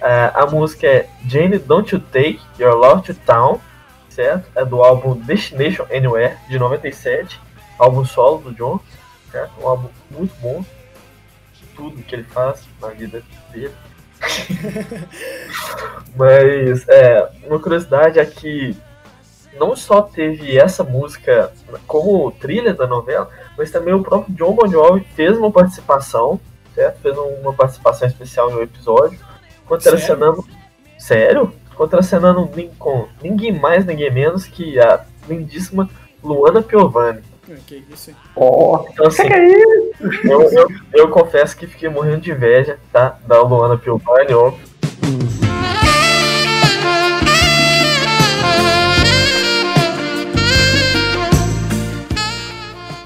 É, 0.00 0.30
a 0.34 0.46
música 0.46 0.86
é 0.86 1.08
Jane 1.26 1.58
Don't 1.58 1.94
You 1.94 2.00
Take 2.00 2.40
Your 2.58 2.74
Love 2.74 3.02
to 3.06 3.14
Town, 3.26 3.60
certo? 4.08 4.50
É 4.54 4.64
do 4.64 4.82
álbum 4.82 5.16
Destination 5.16 5.86
Anywhere, 5.90 6.36
de 6.48 6.58
97. 6.58 7.40
Álbum 7.78 8.04
solo 8.04 8.38
do 8.38 8.52
John, 8.52 8.80
certo? 9.30 9.52
Um 9.60 9.68
álbum 9.68 9.88
muito 10.10 10.34
bom. 10.40 10.64
Tudo 11.74 12.02
que 12.02 12.14
ele 12.14 12.24
faz 12.24 12.68
na 12.80 12.88
vida 12.88 13.22
dele. 13.50 13.74
Mas, 16.14 16.88
é, 16.88 17.28
uma 17.46 17.58
curiosidade 17.58 18.18
é 18.18 18.24
que 18.24 18.76
não 19.58 19.76
só 19.76 20.02
teve 20.02 20.58
essa 20.58 20.82
música 20.84 21.52
como 21.86 22.30
trilha 22.32 22.74
da 22.74 22.86
novela, 22.86 23.30
mas 23.56 23.70
também 23.70 23.94
o 23.94 24.02
próprio 24.02 24.34
John 24.34 24.52
Bon 24.52 24.66
Jovi 24.66 25.06
fez 25.14 25.36
uma 25.36 25.50
participação, 25.50 26.40
certo? 26.74 27.00
Fez 27.00 27.16
uma 27.16 27.52
participação 27.52 28.08
especial 28.08 28.50
no 28.50 28.62
episódio, 28.62 29.18
contracenando. 29.66 30.44
Sério? 30.98 31.52
Contracenando 31.74 32.48
nin- 32.54 32.70
com 32.78 33.08
ninguém 33.22 33.52
mais, 33.52 33.84
ninguém 33.84 34.10
menos 34.10 34.46
que 34.46 34.78
a 34.78 35.04
lindíssima 35.28 35.88
Luana 36.22 36.62
Piovani. 36.62 37.20
Ah, 37.50 37.54
Que 37.66 37.84
isso 37.90 38.10
aí. 38.10 38.16
Ó, 38.36 38.84
Então, 38.90 39.06
assim, 39.06 39.22
eu, 40.24 40.42
eu, 40.52 40.68
eu 40.94 41.08
confesso 41.10 41.56
que 41.56 41.66
fiquei 41.66 41.88
morrendo 41.88 42.20
de 42.22 42.30
inveja, 42.30 42.78
tá? 42.92 43.18
Da 43.26 43.42
Luana 43.42 43.76
Piovani, 43.76 44.32
óbvio. 44.32 44.64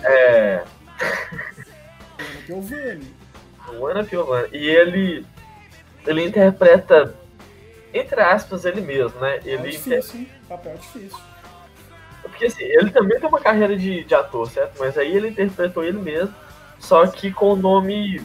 É. 0.04 0.62
Giovanni. 2.46 3.17
Luana 3.72 4.04
Piovani. 4.04 4.48
E 4.52 4.68
ele. 4.68 5.26
Ele 6.06 6.24
interpreta, 6.24 7.14
entre 7.92 8.20
aspas, 8.20 8.64
ele 8.64 8.80
mesmo, 8.80 9.20
né? 9.20 9.40
É 9.44 9.50
Ele 9.50 9.70
difícil, 9.70 10.20
hein? 10.20 10.28
Papel 10.48 10.76
difícil. 10.76 11.18
Porque 12.22 12.46
assim, 12.46 12.64
ele 12.64 12.90
também 12.90 13.18
tem 13.18 13.28
uma 13.28 13.40
carreira 13.40 13.76
de, 13.76 14.04
de 14.04 14.14
ator, 14.14 14.48
certo? 14.50 14.76
Mas 14.78 14.96
aí 14.96 15.14
ele 15.14 15.28
interpretou 15.28 15.84
ele 15.84 15.98
mesmo, 15.98 16.34
só 16.78 17.06
que 17.06 17.32
com 17.32 17.52
o 17.52 17.56
nome 17.56 18.24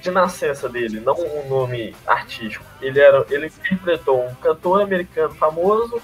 de 0.00 0.10
nascença 0.10 0.68
dele, 0.68 1.00
não 1.00 1.14
um 1.14 1.48
nome 1.48 1.94
artístico. 2.06 2.64
Ele, 2.80 3.00
era, 3.00 3.24
ele 3.30 3.46
interpretou 3.46 4.26
um 4.26 4.34
cantor 4.34 4.82
americano 4.82 5.34
famoso, 5.34 6.00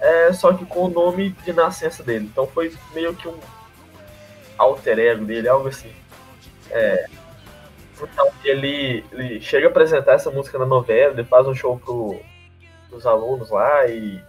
é, 0.00 0.32
só 0.32 0.52
que 0.52 0.64
com 0.64 0.84
o 0.86 0.88
nome 0.88 1.30
de 1.44 1.52
nascença 1.52 2.02
dele. 2.02 2.28
Então 2.30 2.46
foi 2.46 2.72
meio 2.94 3.14
que 3.14 3.28
um 3.28 3.38
alter 4.56 4.98
ego 4.98 5.24
dele, 5.24 5.48
algo 5.48 5.68
assim. 5.68 5.92
É, 6.70 7.06
então 8.12 8.30
ele, 8.44 9.04
ele 9.12 9.40
chega 9.40 9.66
a 9.66 9.70
apresentar 9.70 10.12
essa 10.12 10.30
música 10.30 10.58
na 10.58 10.66
novela, 10.66 11.12
ele 11.12 11.24
faz 11.24 11.46
um 11.46 11.54
show 11.54 11.78
pro, 11.78 12.20
pros 12.88 13.06
alunos 13.06 13.50
lá 13.50 13.86
e 13.86 14.22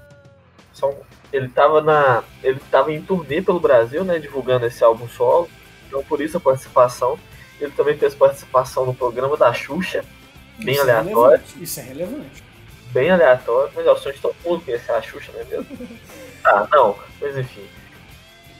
são 0.74 0.96
ele 1.32 1.50
tava 1.50 1.82
na 1.82 2.24
ele 2.44 2.60
tava 2.72 2.92
em 2.92 3.02
turnê 3.02 3.42
pelo 3.42 3.60
Brasil, 3.60 4.04
né, 4.04 4.20
divulgando 4.20 4.66
esse 4.66 4.84
álbum 4.84 5.08
solo. 5.08 5.50
Então 5.88 6.04
por 6.04 6.22
isso 6.22 6.38
a 6.38 6.40
participação. 6.40 7.18
Ele 7.60 7.72
também 7.72 7.98
fez 7.98 8.14
participação 8.14 8.86
no 8.86 8.94
programa 8.94 9.38
da 9.38 9.54
Xuxa, 9.54 10.04
bem 10.58 10.76
Isso 10.76 10.90
é 10.90 10.92
aleatório, 10.92 11.16
relevante, 11.16 11.64
Isso 11.64 11.80
é 11.80 11.84
relevante. 11.84 12.44
bem 12.92 13.10
aleatório, 13.10 13.72
mas 13.74 13.88
é 13.88 13.92
o 13.92 13.98
sonho 13.98 14.16
de 14.16 14.22
todo 14.22 14.36
mundo 14.44 14.66
conhecer 14.66 14.92
a 14.92 15.02
Xuxa, 15.02 15.32
não 15.34 15.40
é 15.40 15.44
mesmo? 15.46 15.78
ah, 16.44 16.68
não, 16.70 16.98
mas 17.22 17.38
enfim. 17.38 17.66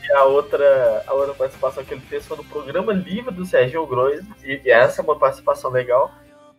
E 0.08 0.12
a 0.14 0.24
outra, 0.26 1.04
a 1.08 1.14
outra 1.14 1.34
participação 1.34 1.84
que 1.84 1.94
ele 1.94 2.02
fez 2.02 2.26
foi 2.26 2.38
no 2.38 2.44
programa 2.46 2.94
livre 2.94 3.34
do 3.34 3.46
Serginho 3.46 3.86
Grois, 3.88 4.24
e, 4.44 4.62
e 4.64 4.70
essa 4.72 5.02
é 5.02 5.04
uma 5.04 5.16
participação 5.18 5.72
legal, 5.72 6.12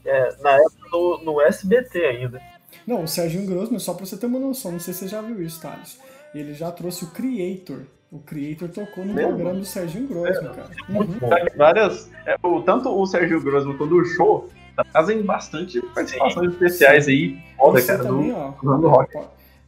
é, 0.05 0.35
na 0.41 0.53
época 0.53 0.91
do, 0.91 1.19
no 1.25 1.41
SBT 1.41 2.05
ainda. 2.05 2.41
Não, 2.87 3.05
o 3.05 3.09
Serginho 3.09 3.47
Grossman, 3.47 3.79
só 3.79 3.95
pra 3.95 4.05
você 4.07 4.17
ter 4.17 4.27
uma 4.27 4.39
noção, 4.39 4.73
não 4.73 4.81
sei 4.81 4.93
se 4.95 5.01
você 5.01 5.09
já 5.09 5.21
viu 5.23 5.41
isso, 5.43 5.61
Thales. 5.61 5.99
Ele 6.35 6.53
já 6.55 6.71
trouxe 6.71 7.05
o 7.05 7.09
Creator. 7.09 7.81
O 8.13 8.19
Creator 8.21 8.69
tocou 8.69 9.05
no 9.05 9.13
Mesmo? 9.15 9.31
programa 9.35 9.59
do 9.59 9.65
Serginho 9.65 10.07
Grossman, 10.07 10.53
cara. 10.53 10.71
Muito 10.89 11.13
Uhum. 11.13 11.19
bom. 11.19 11.31
várias. 11.57 12.11
é, 12.27 12.37
o, 12.43 12.63
tanto 12.63 12.89
o 12.89 13.05
Sérgio 13.07 13.41
Grossman 13.43 13.77
quanto 13.77 13.97
o 13.97 14.05
show 14.05 14.49
trazem 14.93 15.23
bastante 15.23 15.81
participações 15.95 16.53
especiais 16.53 17.09
aí. 17.09 17.37
Foda, 17.57 17.81
Você 17.81 17.87
cara, 17.87 18.05
também, 18.05 18.31
do, 18.33 18.37
ó. 18.37 18.51
do 18.77 18.89
rock. 18.89 19.19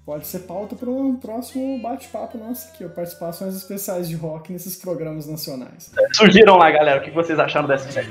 Pode, 0.09 0.27
ser 0.27 0.39
pauta 0.39 0.75
para 0.75 0.89
um 0.89 1.17
próximo 1.17 1.79
bate-papo 1.81 2.39
nosso 2.39 2.67
aqui, 2.69 2.83
ó. 2.83 2.89
Participações 2.89 3.55
especiais 3.55 4.09
de 4.09 4.17
rock 4.17 4.51
nesses 4.51 4.75
programas 4.75 5.27
nacionais. 5.27 5.93
Surgiram 6.15 6.57
lá, 6.57 6.71
galera. 6.71 6.99
O 6.99 7.05
que 7.05 7.11
vocês 7.11 7.39
acharam 7.39 7.69
dessa 7.69 7.93
série? 7.93 8.09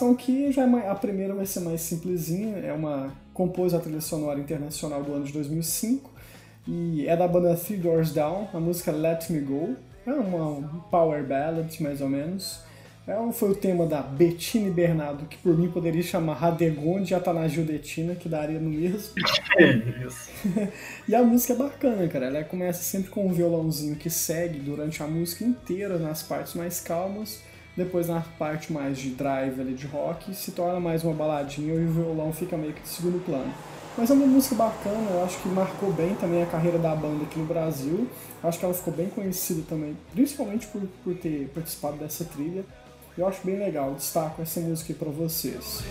Indicação 0.00 0.12
aqui 0.12 0.50
já 0.50 0.62
é 0.62 0.66
mais- 0.66 0.88
a 0.88 0.94
primeira 0.94 1.34
vai 1.34 1.44
ser 1.44 1.60
mais 1.60 1.80
simplesinha, 1.82 2.56
é 2.58 2.72
uma 2.72 3.12
compôs 3.34 3.74
a 3.74 3.78
trilha 3.78 4.00
sonora 4.00 4.40
internacional 4.40 5.02
do 5.02 5.12
ano 5.12 5.24
de 5.24 5.32
2005 5.32 6.10
e 6.66 7.06
é 7.06 7.16
da 7.16 7.28
banda 7.28 7.54
Three 7.54 7.76
Doors 7.76 8.12
Down, 8.12 8.48
a 8.52 8.60
música 8.60 8.90
Let 8.92 9.30
Me 9.30 9.40
Go. 9.40 9.76
É 10.06 10.12
uma 10.12 10.48
um 10.48 10.62
power 10.90 11.22
ballad 11.24 11.82
mais 11.82 12.00
ou 12.00 12.08
menos. 12.08 12.60
É, 13.06 13.32
foi 13.32 13.50
o 13.50 13.54
tema 13.54 13.86
da 13.86 14.00
Bettine 14.02 14.70
Bernardo, 14.70 15.26
que 15.26 15.36
por 15.38 15.56
mim 15.56 15.70
poderia 15.70 16.02
chamar 16.02 16.34
Radegonde 16.34 17.12
e 17.12 17.16
Atanagil 17.16 17.64
Detina, 17.64 18.14
que 18.14 18.28
daria 18.28 18.58
no 18.58 18.70
mesmo. 18.70 19.12
Que. 19.56 20.68
E 21.08 21.14
a 21.14 21.22
música 21.22 21.54
é 21.54 21.56
bacana, 21.56 22.06
cara. 22.08 22.26
Ela 22.26 22.44
começa 22.44 22.82
sempre 22.82 23.10
com 23.10 23.26
um 23.26 23.32
violãozinho 23.32 23.96
que 23.96 24.08
segue 24.08 24.60
durante 24.60 25.02
a 25.02 25.06
música 25.06 25.44
inteira 25.44 25.98
nas 25.98 26.22
partes 26.22 26.54
mais 26.54 26.80
calmas. 26.80 27.40
Depois 27.80 28.08
na 28.08 28.20
parte 28.38 28.70
mais 28.70 28.98
de 28.98 29.08
drive 29.08 29.58
ali 29.58 29.72
de 29.72 29.86
rock 29.86 30.34
se 30.34 30.52
torna 30.52 30.78
mais 30.78 31.02
uma 31.02 31.14
baladinha 31.14 31.72
e 31.72 31.86
o 31.86 31.90
violão 31.90 32.30
fica 32.30 32.54
meio 32.54 32.74
que 32.74 32.82
de 32.82 32.88
segundo 32.88 33.24
plano. 33.24 33.50
Mas 33.96 34.10
é 34.10 34.12
uma 34.12 34.26
música 34.26 34.54
bacana, 34.54 35.10
eu 35.12 35.24
acho 35.24 35.38
que 35.38 35.48
marcou 35.48 35.90
bem 35.90 36.14
também 36.16 36.42
a 36.42 36.46
carreira 36.46 36.78
da 36.78 36.94
banda 36.94 37.24
aqui 37.24 37.38
no 37.38 37.46
Brasil. 37.46 38.06
Eu 38.42 38.48
acho 38.50 38.58
que 38.58 38.66
ela 38.66 38.74
ficou 38.74 38.92
bem 38.92 39.08
conhecida 39.08 39.62
também, 39.66 39.96
principalmente 40.12 40.66
por, 40.66 40.82
por 41.02 41.14
ter 41.14 41.50
participado 41.54 41.96
dessa 41.96 42.22
trilha. 42.22 42.66
Eu 43.16 43.26
acho 43.26 43.40
bem 43.46 43.58
legal, 43.58 43.94
destaco 43.94 44.42
essa 44.42 44.60
música 44.60 44.92
aí 44.92 44.98
pra 44.98 45.08
vocês. 45.08 45.82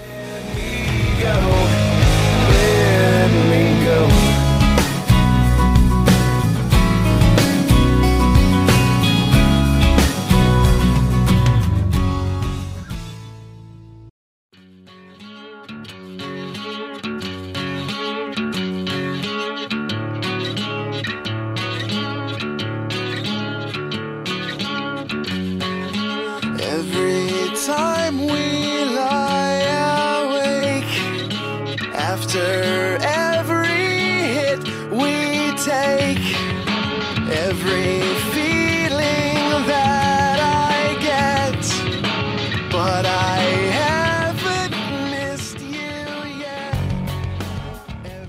Every 3.89 4.38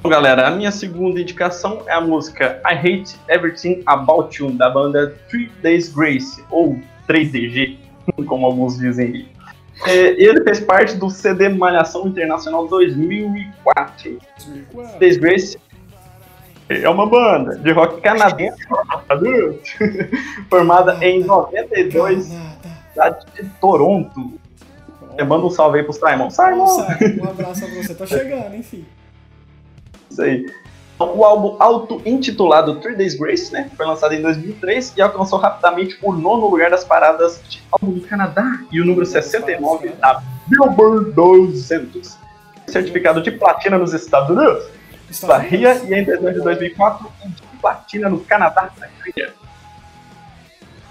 Bom, 0.03 0.09
galera, 0.09 0.49
a 0.49 0.51
minha 0.51 0.71
segunda 0.71 1.21
indicação 1.21 1.83
é 1.87 1.93
a 1.93 2.01
música 2.01 2.59
I 2.65 2.75
Hate 2.75 3.17
Everything 3.29 3.83
About 3.85 4.43
You, 4.43 4.51
da 4.53 4.71
banda 4.71 5.15
Three 5.29 5.51
Days 5.63 5.93
Grace, 5.93 6.43
ou 6.51 6.79
3DG, 7.07 7.77
como 8.27 8.47
alguns 8.47 8.79
dizem. 8.79 9.29
É, 9.85 9.93
ele 9.93 10.43
fez 10.43 10.59
parte 10.59 10.97
do 10.97 11.11
CD 11.11 11.51
Malhação 11.51 12.07
Internacional 12.07 12.67
2004. 12.67 14.19
2004. 14.39 14.99
Days 14.99 15.19
Grace 15.19 15.59
é 16.71 16.89
uma 16.89 17.07
banda 17.07 17.57
de 17.57 17.71
rock 17.71 18.01
canadense 18.01 18.57
formada 20.49 20.97
em 21.05 21.25
92 21.25 22.29
Canadá. 22.29 22.51
cidade 22.91 23.27
de 23.35 23.49
Toronto. 23.61 24.33
Manda 25.19 25.45
um 25.45 25.51
salve 25.51 25.81
aí 25.81 25.85
pro 25.85 25.93
Simon. 25.93 26.31
Simon! 26.31 26.65
Um 27.21 27.29
abraço 27.29 27.67
pra 27.67 27.83
você. 27.83 27.95
Tá 27.95 28.07
chegando, 28.07 28.55
enfim. 28.55 28.87
Isso 30.11 30.23
aí. 30.23 30.47
O 30.99 31.25
álbum 31.25 31.57
auto-intitulado 31.59 32.77
Three 32.77 32.95
Days 32.95 33.15
Grace, 33.15 33.51
né, 33.51 33.71
foi 33.75 33.87
lançado 33.87 34.13
em 34.13 34.21
2003 34.21 34.93
e 34.99 35.01
alcançou 35.01 35.39
rapidamente 35.39 35.99
o 36.03 36.13
nono 36.13 36.47
lugar 36.47 36.71
das 36.71 36.85
paradas 36.85 37.41
de 37.49 37.63
álbum 37.73 37.93
do 37.93 38.03
Canadá 38.03 38.61
e 38.71 38.83
o 38.83 38.85
número 38.85 39.07
69 39.07 39.89
da 39.93 40.23
Billboard 40.47 41.13
200. 41.13 42.19
Certificado 42.67 43.23
de 43.23 43.31
platina 43.31 43.79
nos 43.79 43.95
Estados 43.95 44.37
Unidos, 44.37 44.69
Bahia 45.27 45.81
e 45.89 45.95
em 45.95 46.05
dezembro 46.05 46.35
de 46.35 46.41
2004 46.41 47.11
de 47.25 47.43
platina 47.61 48.11
no 48.11 48.21
Canadá. 48.21 48.71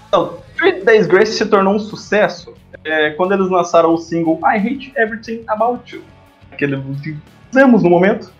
Então, 0.08 0.38
Three 0.56 0.82
Days 0.82 1.06
Grace 1.06 1.34
se 1.34 1.46
tornou 1.46 1.74
um 1.74 1.78
sucesso 1.78 2.52
é, 2.84 3.10
quando 3.10 3.32
eles 3.32 3.48
lançaram 3.48 3.94
o 3.94 3.98
single 3.98 4.40
I 4.42 4.56
Hate 4.56 4.92
Everything 4.96 5.44
About 5.46 5.94
You, 5.94 6.02
aquele 6.50 6.82
que 7.02 7.16
fizemos 7.48 7.82
no 7.82 7.90
momento, 7.90 8.32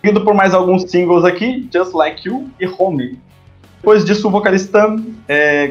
seguido 0.00 0.24
por 0.24 0.32
mais 0.34 0.54
alguns 0.54 0.90
singles 0.90 1.24
aqui, 1.24 1.68
Just 1.72 1.92
Like 1.92 2.26
You 2.26 2.50
e 2.58 2.66
Home. 2.66 3.20
Depois 3.76 4.04
disso, 4.04 4.28
o 4.28 4.30
vocalista 4.30 4.96
é, 5.28 5.68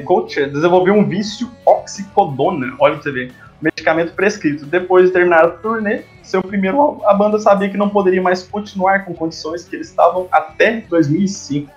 desenvolveu 0.52 0.94
um 0.94 1.08
vício 1.08 1.50
oxicodona, 1.65 2.76
olha 2.80 2.96
pra 2.96 3.04
você 3.04 3.12
ver, 3.12 3.34
medicamento 3.62 4.13
prescrito. 4.13 4.65
Depois 4.65 5.08
de 5.08 5.12
terminar 5.12 5.46
a 5.46 5.50
turnê, 5.50 6.04
seu 6.22 6.42
primeiro 6.42 6.80
álbum, 6.80 7.08
a 7.08 7.13
banda 7.13 7.39
sabia 7.39 7.70
que 7.70 7.78
não 7.78 7.89
poderia 7.89 8.22
mais 8.22 8.44
continuar 8.44 9.06
com 9.06 9.13
condições 9.13 9.63
que 9.63 9.76
eles 9.76 9.89
estavam 9.89 10.28
até 10.32 10.82
2005. 10.89 11.72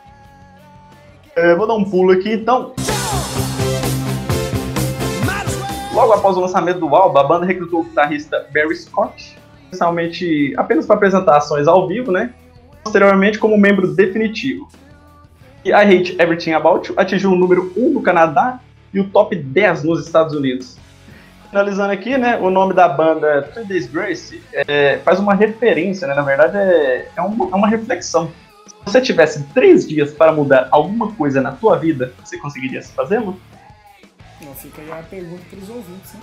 É, 1.35 1.55
vou 1.55 1.67
dar 1.67 1.75
um 1.75 1.85
pulo 1.85 2.13
aqui, 2.13 2.35
então. 2.35 2.75
Logo 5.95 6.13
após 6.13 6.37
o 6.37 6.41
lançamento 6.41 6.81
do 6.81 6.95
álbum, 6.95 7.19
a 7.19 7.25
banda 7.25 7.47
recrutou 7.47 7.81
o 7.81 7.85
guitarrista 7.85 8.47
Barry 8.53 8.77
Scott, 8.77 9.39
inicialmente 9.69 10.55
apenas 10.59 10.87
para 10.87 10.97
apresentações 10.97 11.67
ao 11.67 11.89
vivo, 11.89 12.13
né? 12.13 12.33
Posteriormente 12.83 13.39
como 13.39 13.57
membro 13.57 13.95
definitivo. 13.95 14.69
E 15.65 15.71
I 15.71 15.75
Hate 15.75 16.17
Everything 16.21 16.53
About 16.53 16.89
You 16.89 16.95
atingiu 16.99 17.33
o 17.33 17.37
número 17.37 17.73
1 17.77 17.91
no 17.91 18.03
Canadá 18.03 18.61
e 18.93 19.01
o 19.01 19.09
top 19.09 19.37
10 19.37 19.85
nos 19.85 20.05
Estados 20.05 20.35
Unidos. 20.35 20.77
Finalizando 21.51 21.93
aqui, 21.93 22.17
né, 22.17 22.39
o 22.39 22.51
nome 22.51 22.73
da 22.75 22.89
banda 22.89 23.43
Three 23.53 23.65
Days 23.67 23.87
Grace 23.87 24.43
é, 24.53 24.99
faz 25.05 25.21
uma 25.21 25.35
referência, 25.35 26.09
né, 26.09 26.15
na 26.15 26.23
verdade 26.23 26.57
é, 26.57 27.09
é, 27.15 27.21
uma, 27.21 27.45
é 27.45 27.55
uma 27.55 27.69
reflexão. 27.69 28.33
Se 28.67 28.93
você 28.93 29.01
tivesse 29.01 29.45
três 29.55 29.87
dias 29.87 30.13
para 30.13 30.33
mudar 30.33 30.69
alguma 30.71 31.13
coisa 31.13 31.41
na 31.41 31.53
tua 31.53 31.79
vida, 31.79 32.13
você 32.25 32.39
conseguiria 32.39 32.83
fazê-lo? 32.83 33.39
Fica 34.63 34.81
aí 34.81 34.93
a 34.93 35.03
pergunta 35.03 35.43
pros 35.51 35.69
ouvintes, 35.69 36.15
né? 36.15 36.21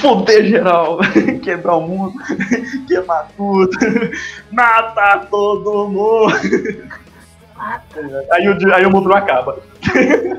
Foder 0.00 0.44
geral, 0.46 0.98
quebrar 1.42 1.76
o 1.76 1.80
mundo, 1.80 2.14
queimar 2.86 3.28
tudo, 3.36 3.70
matar 4.50 5.26
todo 5.26 5.88
mundo. 5.88 6.34
Aí 8.30 8.48
o, 8.48 8.74
aí 8.74 8.86
o 8.86 8.90
mundo 8.90 9.08
não 9.08 9.16
acaba. 9.16 9.58
Aí. 9.94 10.38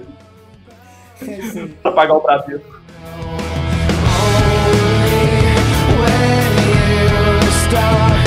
Pra 1.82 1.92
pagar 1.92 2.14
o 2.14 2.22
prato. 2.22 2.62
Scar 7.64 8.19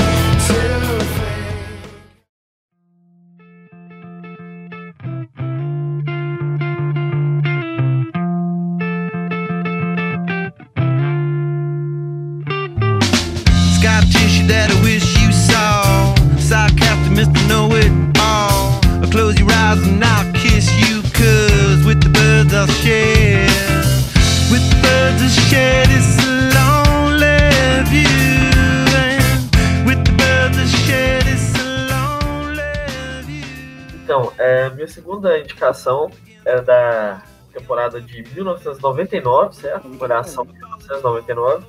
segunda 35.23 35.39
indicação 35.39 36.11
é 36.45 36.61
da 36.61 37.23
temporada 37.53 38.01
de 38.01 38.23
1999, 38.35 39.55
certo? 39.55 39.83
De 39.89 39.97
1999. 39.97 41.65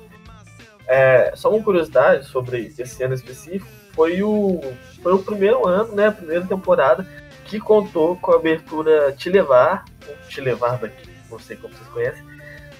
É, 0.87 1.31
só 1.35 1.49
uma 1.49 1.63
curiosidade 1.63 2.25
sobre 2.27 2.73
esse 2.77 3.03
ano 3.03 3.13
específico, 3.15 3.65
foi 3.93 4.21
o, 4.21 4.61
foi 5.01 5.13
o 5.13 5.19
primeiro 5.19 5.65
ano, 5.67 5.95
né, 5.95 6.07
a 6.07 6.11
primeira 6.11 6.45
temporada, 6.45 7.07
que 7.45 7.59
contou 7.59 8.15
com 8.17 8.33
a 8.33 8.35
abertura 8.35 9.11
Te 9.13 9.29
Levar, 9.29 9.85
ou 10.07 10.15
Te 10.27 10.41
Levar 10.41 10.77
daqui, 10.77 11.09
não 11.31 11.39
sei 11.39 11.55
como 11.57 11.73
vocês 11.73 11.87
conhecem, 11.89 12.23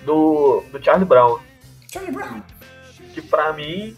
do, 0.04 0.64
do 0.72 0.84
Charlie 0.84 1.06
Brown, 1.08 1.40
Charlie 1.92 2.12
Brown. 2.12 2.44
que 3.14 3.22
pra 3.24 3.54
mim 3.54 3.96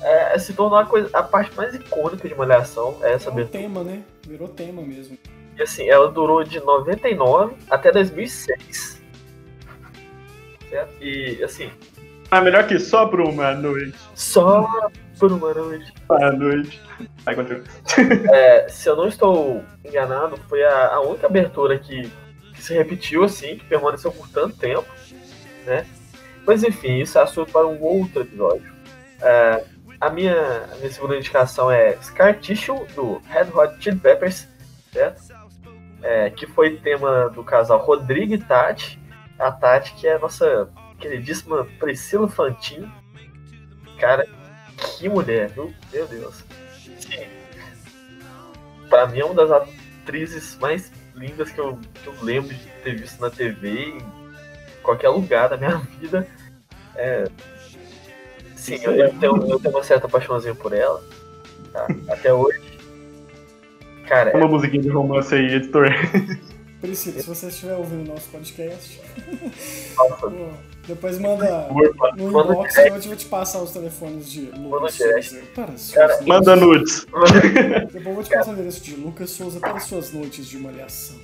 é, 0.00 0.36
se 0.38 0.52
tornou 0.52 0.78
a, 0.78 0.84
coisa, 0.86 1.08
a 1.12 1.22
parte 1.22 1.56
mais 1.56 1.72
icônica 1.74 2.26
de 2.28 2.34
Malhação, 2.34 2.96
é 3.02 3.12
essa 3.12 3.28
É 3.28 3.32
abertura. 3.32 3.62
tema, 3.62 3.84
né? 3.84 4.02
Virou 4.26 4.48
tema 4.48 4.82
mesmo. 4.82 5.16
E 5.58 5.62
assim, 5.62 5.88
ela 5.88 6.08
durou 6.10 6.42
de 6.44 6.60
99 6.60 7.54
até 7.70 7.90
2006. 7.92 9.02
Certo? 10.68 10.94
E 11.00 11.42
assim, 11.44 11.70
Ah, 12.30 12.40
melhor 12.40 12.66
que 12.66 12.78
só 12.78 13.06
por 13.06 13.20
uma 13.20 13.52
noite. 13.54 13.94
só 14.14 14.66
por 15.18 15.30
uma 15.32 15.52
noite. 15.52 15.92
Uma 16.08 16.32
noite. 16.32 16.80
Vai, 17.24 17.34
continua. 17.34 17.62
É, 18.32 18.66
se 18.68 18.88
eu 18.88 18.96
não 18.96 19.06
estou 19.06 19.62
enganado, 19.84 20.36
foi 20.48 20.64
a, 20.64 20.94
a 20.94 21.00
única 21.00 21.26
abertura 21.26 21.78
que, 21.78 22.10
que 22.54 22.62
se 22.62 22.72
repetiu 22.74 23.24
assim, 23.24 23.56
que 23.58 23.64
permaneceu 23.66 24.10
por 24.10 24.28
tanto 24.28 24.56
tempo, 24.56 24.86
né? 25.66 25.86
Mas 26.46 26.64
enfim, 26.64 26.98
isso 27.00 27.18
é 27.18 27.22
assunto 27.22 27.52
para 27.52 27.66
um 27.66 27.80
outro 27.82 28.22
episódio. 28.22 28.72
É, 29.20 29.64
a, 30.00 30.10
minha, 30.10 30.64
a 30.72 30.76
minha 30.76 30.90
segunda 30.90 31.16
indicação 31.16 31.70
é 31.70 31.96
Scar 32.02 32.38
Tissue, 32.40 32.84
do 32.96 33.20
Red 33.28 33.48
Hot 33.54 33.76
Chili 33.78 33.96
Peppers, 33.98 34.48
certo? 34.92 35.22
É, 36.02 36.30
que 36.30 36.46
foi 36.46 36.76
tema 36.78 37.28
do 37.30 37.44
casal 37.44 37.78
Rodrigo 37.78 38.34
e 38.34 38.38
Tati. 38.38 38.98
a 39.38 39.50
Tati, 39.52 39.94
que 39.94 40.06
é 40.06 40.14
a 40.14 40.18
nossa 40.18 40.68
queridíssima 40.98 41.64
Priscila 41.78 42.28
Fantin. 42.28 42.90
Cara, 43.98 44.26
que 44.98 45.08
mulher, 45.08 45.48
viu? 45.50 45.72
Meu 45.92 46.06
Deus. 46.06 46.44
Sim. 46.98 47.26
Pra 48.88 49.06
mim 49.06 49.20
é 49.20 49.24
uma 49.24 49.34
das 49.34 49.50
atrizes 49.50 50.58
mais 50.58 50.92
lindas 51.14 51.50
que 51.50 51.60
eu, 51.60 51.78
que 52.02 52.06
eu 52.06 52.14
lembro 52.22 52.52
de 52.54 52.66
ter 52.82 52.96
visto 52.96 53.20
na 53.20 53.30
TV 53.30 53.90
em 53.90 54.02
qualquer 54.82 55.08
lugar 55.08 55.48
da 55.48 55.56
minha 55.56 55.76
vida. 56.00 56.26
É, 56.96 57.24
sim, 58.56 58.74
eu, 58.82 58.94
eu 58.96 59.08
tenho, 59.18 59.36
eu 59.50 59.58
tenho 59.58 59.74
uma 59.74 59.82
certa 59.84 60.08
paixãozinha 60.08 60.54
por 60.54 60.72
ela. 60.72 61.02
tá? 61.72 61.86
Até 62.08 62.32
hoje. 62.34 62.60
Cara, 64.08 64.36
Uma 64.36 64.48
musiquinha 64.48 64.82
de 64.82 64.88
romance 64.88 65.34
aí, 65.34 65.54
editor. 65.54 65.88
Priscila, 66.80 67.20
se 67.20 67.28
você 67.28 67.46
estiver 67.46 67.76
ouvindo 67.76 68.10
o 68.10 68.12
nosso 68.14 68.28
podcast, 68.30 69.00
nossa, 69.96 70.16
pô, 70.28 70.48
depois 70.88 71.16
manda 71.20 71.68
no 72.16 72.28
inbox 72.28 72.74
que 72.74 72.80
eu 72.88 73.00
vou 73.00 73.16
te 73.16 73.26
passar 73.26 73.62
os 73.62 73.70
telefones 73.70 74.28
de 74.30 74.50
Lucas. 74.50 74.94
Souza 74.96 75.42
para 75.54 75.66
suas 75.76 75.92
Cara, 75.94 76.08
noites. 76.08 76.26
Manda 76.26 76.56
nudes. 76.56 77.06
Depois 77.92 78.06
eu 78.06 78.14
vou 78.14 78.24
te 78.24 78.30
passar 78.30 78.50
o 78.50 78.54
endereço 78.54 78.82
de 78.82 78.96
Lucas 78.96 79.30
Souza 79.30 79.60
para 79.60 79.78
suas 79.78 80.12
noites 80.12 80.44
de 80.48 80.58
malhação. 80.58 81.16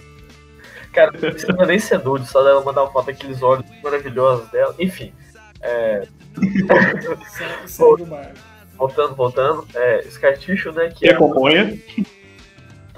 cara, 0.93 1.11
não 1.11 1.19
precisa 1.19 1.53
nem 1.67 1.79
ser 1.81 2.05
nude, 2.05 2.29
só 2.29 2.45
dela 2.45 2.63
mandar 2.63 2.85
uma 2.85 2.93
foto 2.93 3.07
daqueles 3.07 3.43
olhos 3.43 3.65
maravilhosos 3.83 4.49
dela. 4.51 4.73
Enfim, 4.79 5.13
é, 5.61 6.07
Segue, 7.67 8.03
o 8.03 8.07
bar. 8.07 8.33
voltando, 8.77 9.15
voltando. 9.17 9.67
É, 9.75 10.03
Scar 10.09 10.39
Tissue, 10.39 10.71
né? 10.73 10.87
Que 10.91 11.01
Que 11.01 11.09
é 11.09 11.15
acompanha. 11.15 11.77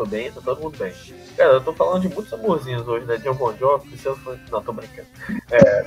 Tô 0.00 0.06
bem, 0.06 0.32
tá 0.32 0.40
todo 0.40 0.62
mundo 0.62 0.78
bem. 0.78 0.94
Cara, 1.36 1.52
eu 1.52 1.60
tô 1.60 1.74
falando 1.74 2.00
de 2.00 2.08
muitos 2.08 2.32
amorzinhos 2.32 2.88
hoje, 2.88 3.04
né? 3.04 3.18
Bon 3.18 3.54
Jovi, 3.54 3.86
Priscila 3.90 4.16
Fran- 4.16 4.38
Não, 4.50 4.62
tô 4.62 4.72
brincando. 4.72 5.06
É... 5.50 5.82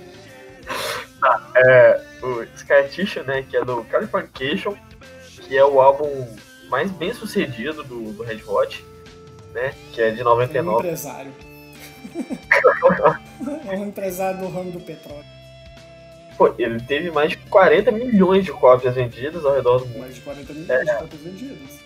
Tá, 1.20 1.52
é, 1.56 2.00
o 2.22 2.46
Tissue, 2.88 3.22
né? 3.22 3.42
Que 3.42 3.58
é 3.58 3.64
do 3.64 3.84
Californication, 3.84 4.74
que 5.42 5.56
é 5.56 5.64
o 5.64 5.78
álbum 5.78 6.26
mais 6.70 6.90
bem 6.90 7.12
sucedido 7.12 7.82
do, 7.84 8.12
do 8.12 8.22
Red 8.22 8.42
Hot, 8.46 8.82
né? 9.52 9.74
Que 9.92 10.00
é 10.02 10.10
de 10.10 10.20
É 10.20 10.22
um 10.22 10.28
99. 10.28 10.78
empresário. 10.78 11.32
é 13.68 13.76
um 13.76 13.88
empresário 13.88 14.40
do 14.40 14.48
ramo 14.48 14.70
do 14.70 14.80
petróleo. 14.80 15.24
Pô, 16.38 16.54
ele 16.58 16.80
teve 16.80 17.10
mais 17.10 17.30
de 17.30 17.36
40 17.36 17.90
milhões 17.92 18.44
de 18.44 18.52
cópias 18.52 18.94
vendidas 18.94 19.44
ao 19.44 19.54
redor 19.54 19.78
do 19.78 19.86
mundo. 19.86 20.00
Mais 20.00 20.14
de 20.14 20.20
40 20.22 20.52
milhões 20.52 20.86
de 20.86 20.94
cópias 20.98 21.20
vendidas. 21.20 21.83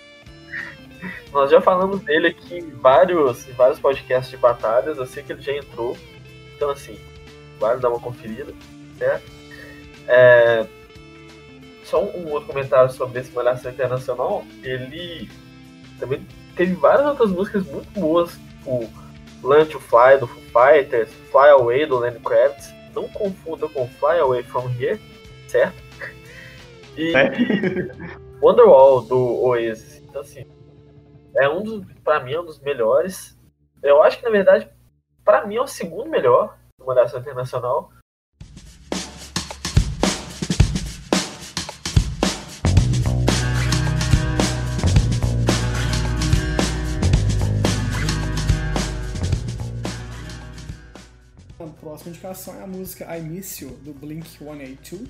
Nós 1.32 1.50
já 1.50 1.60
falamos 1.60 2.00
dele 2.00 2.28
aqui 2.28 2.58
em 2.58 2.70
vários, 2.70 3.48
em 3.48 3.52
vários 3.52 3.78
podcasts 3.78 4.30
de 4.30 4.36
batalhas, 4.36 4.98
eu 4.98 5.06
sei 5.06 5.22
que 5.22 5.32
ele 5.32 5.42
já 5.42 5.52
entrou. 5.52 5.96
Então, 6.56 6.70
assim, 6.70 6.98
vale 7.58 7.80
dar 7.80 7.90
uma 7.90 8.00
conferida, 8.00 8.52
né? 8.98 9.20
É, 10.06 10.66
Só 11.84 12.02
um, 12.02 12.26
um 12.26 12.32
outro 12.32 12.48
comentário 12.48 12.90
sobre 12.92 13.20
esse 13.20 13.32
Malhação 13.32 13.70
Internacional. 13.70 14.44
Ele 14.62 15.28
também 15.98 16.26
teve 16.56 16.74
várias 16.74 17.06
outras 17.06 17.30
músicas 17.30 17.64
muito 17.66 17.88
boas, 17.92 18.32
tipo 18.32 18.90
Learn 19.42 19.66
to 19.66 19.78
Fly 19.78 20.18
do 20.18 20.26
Foo 20.26 20.42
Fighters, 20.52 21.10
Fly 21.30 21.50
Away 21.50 21.86
do 21.86 21.98
Lenny 21.98 22.18
Kravitz. 22.20 22.72
Não 22.94 23.06
confunda 23.08 23.68
com 23.68 23.86
Fly 23.86 24.18
Away 24.18 24.42
From 24.42 24.68
Here, 24.78 25.00
certo? 25.46 25.76
E 26.96 27.14
É. 27.14 27.30
Wonderwall 28.40 29.02
do 29.02 29.42
Oasis. 29.44 30.02
Então, 30.08 30.22
assim, 30.22 30.46
é 31.38 31.48
um 31.48 31.62
dos, 31.62 31.86
pra 32.02 32.18
mim, 32.18 32.32
é 32.32 32.40
um 32.40 32.44
dos 32.44 32.58
melhores. 32.58 33.38
Eu 33.80 34.02
acho 34.02 34.18
que, 34.18 34.24
na 34.24 34.30
verdade, 34.30 34.68
pra 35.24 35.46
mim 35.46 35.54
é 35.54 35.62
o 35.62 35.68
segundo 35.68 36.10
melhor 36.10 36.58
do 36.78 36.84
Malhação 36.84 37.20
Internacional. 37.20 37.92
A 51.60 51.66
próxima 51.80 52.10
indicação 52.10 52.54
é 52.56 52.64
a 52.64 52.66
música 52.66 53.16
I 53.16 53.22
Miss 53.22 53.60
You, 53.60 53.70
do 53.82 53.92
Blink 53.92 54.26
182. 54.28 55.08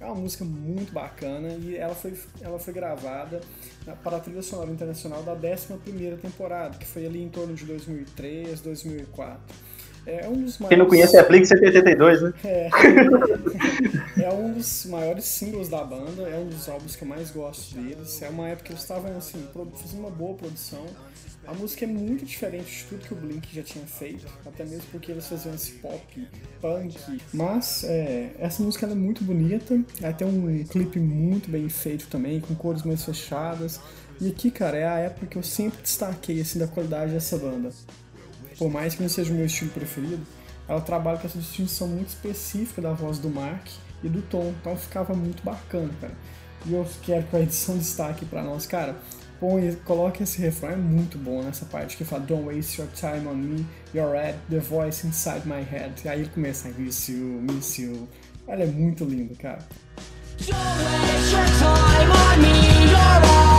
É 0.00 0.04
uma 0.04 0.14
música 0.14 0.44
muito 0.44 0.92
bacana 0.92 1.48
e 1.60 1.76
ela 1.76 1.94
foi, 1.94 2.14
ela 2.40 2.58
foi 2.58 2.72
gravada 2.72 3.40
para 4.02 4.18
a 4.18 4.20
trilha 4.20 4.42
sonora 4.42 4.70
internacional 4.70 5.22
da 5.22 5.34
11ª 5.34 6.18
temporada, 6.18 6.78
que 6.78 6.86
foi 6.86 7.04
ali 7.06 7.22
em 7.22 7.28
torno 7.28 7.54
de 7.54 7.64
2003, 7.64 8.60
2004. 8.60 9.38
É 10.06 10.26
um 10.26 10.42
dos 10.42 10.58
maiores... 10.58 10.68
Quem 10.68 10.78
não 10.78 10.86
conhece 10.86 11.18
é 11.18 11.22
Blink 11.22 11.46
182, 11.46 12.22
né? 12.22 12.32
É. 12.42 12.70
é 14.22 14.32
um 14.32 14.54
dos 14.54 14.86
maiores 14.86 15.26
símbolos 15.26 15.68
da 15.68 15.84
banda, 15.84 16.22
é 16.22 16.38
um 16.38 16.48
dos 16.48 16.66
álbuns 16.66 16.96
que 16.96 17.02
eu 17.02 17.08
mais 17.08 17.30
gosto 17.30 17.74
deles. 17.74 18.22
É 18.22 18.30
uma 18.30 18.48
época 18.48 18.64
que 18.64 18.72
eles 18.72 18.80
estavam 18.80 19.14
assim, 19.18 19.46
fazendo 19.74 20.00
uma 20.00 20.10
boa 20.10 20.34
produção. 20.34 20.86
A 21.48 21.54
música 21.54 21.84
é 21.84 21.88
muito 21.88 22.26
diferente 22.26 22.70
de 22.70 22.84
tudo 22.84 23.06
que 23.06 23.12
o 23.14 23.16
Blink 23.16 23.54
já 23.54 23.62
tinha 23.62 23.86
feito, 23.86 24.26
até 24.44 24.64
mesmo 24.64 24.84
porque 24.92 25.10
eles 25.10 25.26
faziam 25.26 25.54
esse 25.54 25.72
pop, 25.72 26.28
punk. 26.60 27.20
Mas 27.32 27.84
é, 27.84 28.32
essa 28.38 28.62
música 28.62 28.86
é 28.86 28.94
muito 28.94 29.24
bonita, 29.24 29.82
ela 30.02 30.12
tem 30.12 30.28
um 30.28 30.62
clipe 30.64 31.00
muito 31.00 31.50
bem 31.50 31.66
feito 31.70 32.06
também, 32.08 32.38
com 32.38 32.54
cores 32.54 32.82
mais 32.82 33.02
fechadas. 33.02 33.80
E 34.20 34.28
aqui, 34.28 34.50
cara, 34.50 34.76
é 34.76 34.86
a 34.86 34.98
época 34.98 35.26
que 35.26 35.38
eu 35.38 35.42
sempre 35.42 35.80
destaquei 35.80 36.40
assim, 36.40 36.58
da 36.58 36.66
qualidade 36.66 37.12
dessa 37.12 37.38
banda 37.38 37.70
por 38.58 38.68
mais 38.68 38.96
que 38.96 39.02
não 39.02 39.08
seja 39.08 39.32
o 39.32 39.36
meu 39.36 39.46
estilo 39.46 39.70
preferido, 39.70 40.26
ela 40.68 40.80
trabalha 40.80 41.18
com 41.18 41.26
essa 41.26 41.38
distinção 41.38 41.86
muito 41.86 42.08
específica 42.08 42.82
da 42.82 42.92
voz 42.92 43.18
do 43.18 43.30
Mark 43.30 43.68
e 44.02 44.08
do 44.08 44.20
tom, 44.20 44.52
então 44.60 44.76
ficava 44.76 45.14
muito 45.14 45.42
bacana, 45.42 45.90
cara. 46.00 46.12
E 46.66 46.74
eu 46.74 46.84
quero 47.02 47.24
que 47.24 47.36
a 47.36 47.40
edição 47.40 47.78
destaque 47.78 48.24
pra 48.26 48.42
nós, 48.42 48.66
cara. 48.66 48.96
Põe, 49.40 49.76
coloque 49.84 50.24
esse 50.24 50.40
refrão, 50.40 50.70
é 50.70 50.76
muito 50.76 51.16
bom 51.16 51.42
nessa 51.42 51.64
parte 51.64 51.96
que 51.96 52.04
fala 52.04 52.22
Don't 52.22 52.44
waste 52.44 52.80
your 52.80 52.90
time 52.92 53.28
on 53.28 53.34
me, 53.34 53.66
you're 53.94 54.16
at 54.16 54.34
the 54.50 54.58
voice 54.58 55.06
inside 55.06 55.46
my 55.46 55.62
head. 55.62 55.92
E 56.04 56.08
aí 56.08 56.20
ele 56.20 56.30
começa, 56.30 56.68
I 56.68 56.72
miss 56.76 57.08
you, 57.08 57.40
miss 57.42 57.78
you. 57.78 58.08
É 58.48 58.66
muito 58.66 59.04
linda, 59.04 59.34
cara. 59.36 59.58
Don't 60.38 60.52
waste 60.52 61.32
your 61.32 61.46
time 61.58 62.10
on 62.10 62.42
me. 62.42 62.88
You're 62.90 62.98
already 62.98 63.57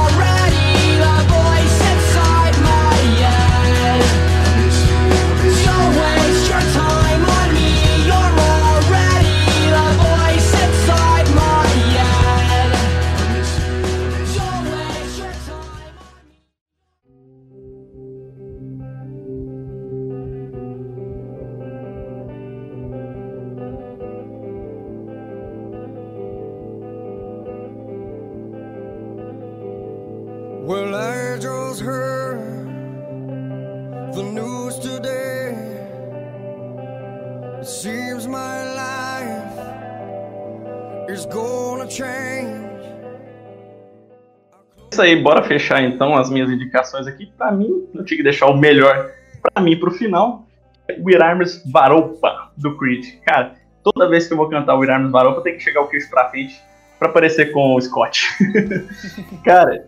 Isso 45.00 45.06
aí, 45.06 45.16
bora 45.16 45.42
fechar 45.42 45.82
então 45.82 46.14
as 46.14 46.30
minhas 46.30 46.52
indicações 46.52 47.08
aqui. 47.08 47.32
Pra 47.38 47.54
mim, 47.54 47.88
eu 47.96 48.04
tinha 48.04 48.18
que 48.18 48.24
deixar 48.24 48.48
o 48.48 48.58
melhor 48.58 49.10
pra 49.42 49.64
mim 49.64 49.80
pro 49.80 49.92
final. 49.92 50.46
With 51.00 51.22
Arms 51.22 51.64
Varopa, 51.72 52.52
do 52.58 52.76
Creed. 52.76 53.06
Cara, 53.26 53.56
toda 53.82 54.10
vez 54.10 54.28
que 54.28 54.34
eu 54.34 54.38
vou 54.38 54.50
cantar 54.50 54.76
With 54.76 54.90
Arms 54.90 55.10
Varopa, 55.10 55.40
tem 55.40 55.56
que 55.56 55.64
chegar 55.64 55.80
o 55.80 55.88
queixo 55.88 56.10
pra 56.10 56.28
frente 56.28 56.62
pra 57.00 57.08
parecer 57.08 57.54
com 57.54 57.76
o 57.76 57.82
Scott. 57.82 58.28
Cara, 59.46 59.88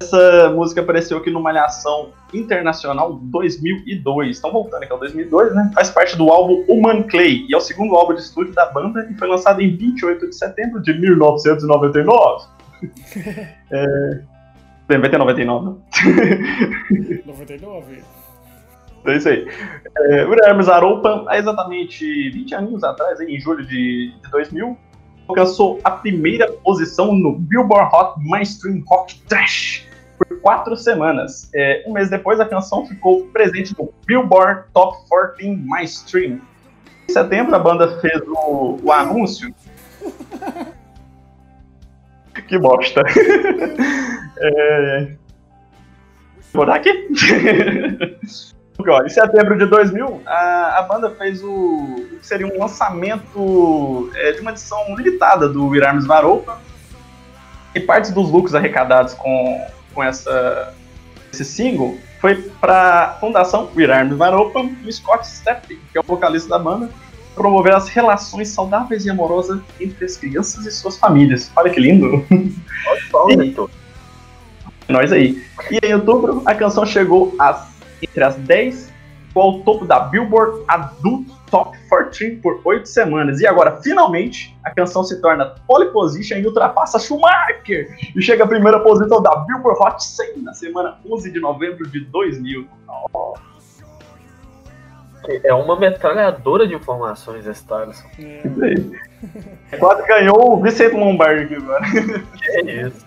essa 0.00 0.48
música 0.54 0.80
apareceu 0.80 1.18
aqui 1.18 1.30
no 1.30 1.42
Malhação 1.42 2.12
Internacional 2.32 3.12
2002. 3.24 4.38
Então, 4.38 4.52
voltando 4.52 4.84
aqui 4.84 4.92
ao 4.92 4.98
2002, 4.98 5.54
né? 5.54 5.70
Faz 5.74 5.90
parte 5.90 6.16
do 6.16 6.30
álbum 6.30 6.64
Human 6.66 7.02
Clay 7.02 7.44
e 7.46 7.52
é 7.52 7.58
o 7.58 7.60
segundo 7.60 7.94
álbum 7.94 8.14
de 8.14 8.22
estúdio 8.22 8.54
da 8.54 8.64
banda 8.64 9.06
e 9.10 9.18
foi 9.18 9.28
lançado 9.28 9.60
em 9.60 9.76
28 9.76 10.30
de 10.30 10.34
setembro 10.34 10.80
de 10.80 10.98
1999. 10.98 12.46
é... 13.70 14.35
Vai 14.88 15.10
ter 15.10 15.18
99, 15.18 15.66
né? 15.66 17.22
99. 17.26 18.02
É 19.04 19.16
isso 19.16 19.28
aí. 19.28 19.46
É, 19.98 20.26
Hermes 20.48 20.68
Aroupa, 20.68 21.24
há 21.28 21.38
exatamente 21.38 22.30
20 22.30 22.54
aninhos 22.54 22.84
atrás, 22.84 23.20
em 23.20 23.38
julho 23.38 23.64
de, 23.64 24.12
de 24.22 24.30
2000, 24.30 24.76
alcançou 25.28 25.80
a 25.84 25.90
primeira 25.90 26.50
posição 26.52 27.12
no 27.12 27.32
Billboard 27.32 27.94
Hot 27.94 28.14
Mainstream 28.18 28.82
Rock 28.86 29.20
Trash 29.22 29.86
por 30.18 30.40
quatro 30.40 30.76
semanas. 30.76 31.50
É, 31.54 31.84
um 31.86 31.92
mês 31.92 32.08
depois, 32.10 32.40
a 32.40 32.44
canção 32.44 32.86
ficou 32.86 33.26
presente 33.26 33.74
no 33.78 33.92
Billboard 34.06 34.64
Top 34.72 34.98
14 35.08 35.56
Mainstream. 35.56 36.40
Em 37.08 37.12
setembro, 37.12 37.54
a 37.54 37.58
banda 37.58 38.00
fez 38.00 38.20
o, 38.26 38.78
o 38.82 38.92
anúncio. 38.92 39.54
que 42.42 42.58
bosta. 42.58 43.02
é... 44.38 45.08
Vou 46.52 46.66
dar 46.66 46.76
aqui. 46.76 46.90
Em 48.78 49.08
setembro 49.08 49.56
de 49.56 49.64
2000, 49.64 50.22
a, 50.26 50.78
a 50.78 50.82
banda 50.82 51.10
fez 51.10 51.42
o, 51.42 51.48
o 51.48 52.18
que 52.20 52.26
seria 52.26 52.46
um 52.46 52.58
lançamento 52.60 54.10
é, 54.14 54.32
de 54.32 54.40
uma 54.42 54.50
edição 54.50 54.94
limitada 54.94 55.48
do 55.48 55.68
Wir 55.68 55.88
Arms 55.88 56.06
Varopa. 56.06 56.60
E 57.74 57.80
partes 57.80 58.10
dos 58.10 58.30
lucros 58.30 58.54
arrecadados 58.54 59.14
com, 59.14 59.66
com 59.94 60.04
essa, 60.04 60.74
esse 61.32 61.44
single 61.44 61.96
foi 62.20 62.34
para 62.60 63.04
a 63.04 63.08
Fundação 63.14 63.70
Wir 63.74 63.90
Arms 63.90 64.16
Varopa 64.16 64.60
e 64.60 64.88
o 64.88 64.92
Scott 64.92 65.26
Stepp, 65.26 65.74
que 65.74 65.98
é 65.98 66.00
o 66.00 66.04
vocalista 66.04 66.50
da 66.50 66.58
banda, 66.58 66.90
promover 67.36 67.74
as 67.74 67.88
relações 67.88 68.48
saudáveis 68.48 69.04
e 69.04 69.10
amorosas 69.10 69.60
entre 69.78 70.04
as 70.04 70.16
crianças 70.16 70.64
e 70.66 70.72
suas 70.72 70.96
famílias. 70.96 71.52
Olha 71.54 71.70
que 71.70 71.78
lindo! 71.78 72.24
Olha 72.86 73.54
só. 73.54 73.68
Nós 74.88 75.12
aí. 75.12 75.44
E 75.70 75.86
em 75.86 75.94
outubro, 75.94 76.42
a 76.46 76.54
canção 76.54 76.86
chegou 76.86 77.34
às, 77.38 77.68
entre 78.02 78.24
as 78.24 78.36
10 78.36 78.96
ficou 79.36 79.42
ao 79.42 79.60
topo 79.60 79.84
da 79.84 80.00
Billboard 80.00 80.64
Adult 80.66 81.28
Top 81.50 81.76
14 81.88 82.36
por 82.36 82.60
8 82.64 82.88
semanas. 82.88 83.40
E 83.40 83.46
agora, 83.46 83.80
finalmente, 83.82 84.56
a 84.64 84.70
canção 84.70 85.04
se 85.04 85.20
torna 85.20 85.54
pole 85.68 85.86
position 85.92 86.38
e 86.38 86.46
ultrapassa 86.46 86.98
Schumacher 86.98 87.94
e 88.16 88.22
chega 88.22 88.44
à 88.44 88.46
primeira 88.46 88.80
posição 88.80 89.22
da 89.22 89.36
Billboard 89.36 89.78
Hot 89.80 90.02
100 90.02 90.42
na 90.42 90.54
semana 90.54 90.98
11 91.08 91.30
de 91.30 91.38
novembro 91.38 91.88
de 91.88 92.00
2000. 92.00 92.66
É 95.44 95.54
uma 95.54 95.78
metralhadora 95.78 96.66
de 96.66 96.74
informações 96.74 97.40
essa 97.40 97.52
história. 97.52 97.92
É, 98.18 98.42
aí. 98.62 99.78
Quase 99.78 100.06
ganhou 100.06 100.52
o 100.52 100.62
Vicente 100.62 100.94
Lombardi 100.94 101.44
aqui 101.44 101.54
agora. 101.54 101.84
Que 102.36 102.50
é 102.50 102.86
isso. 102.86 103.06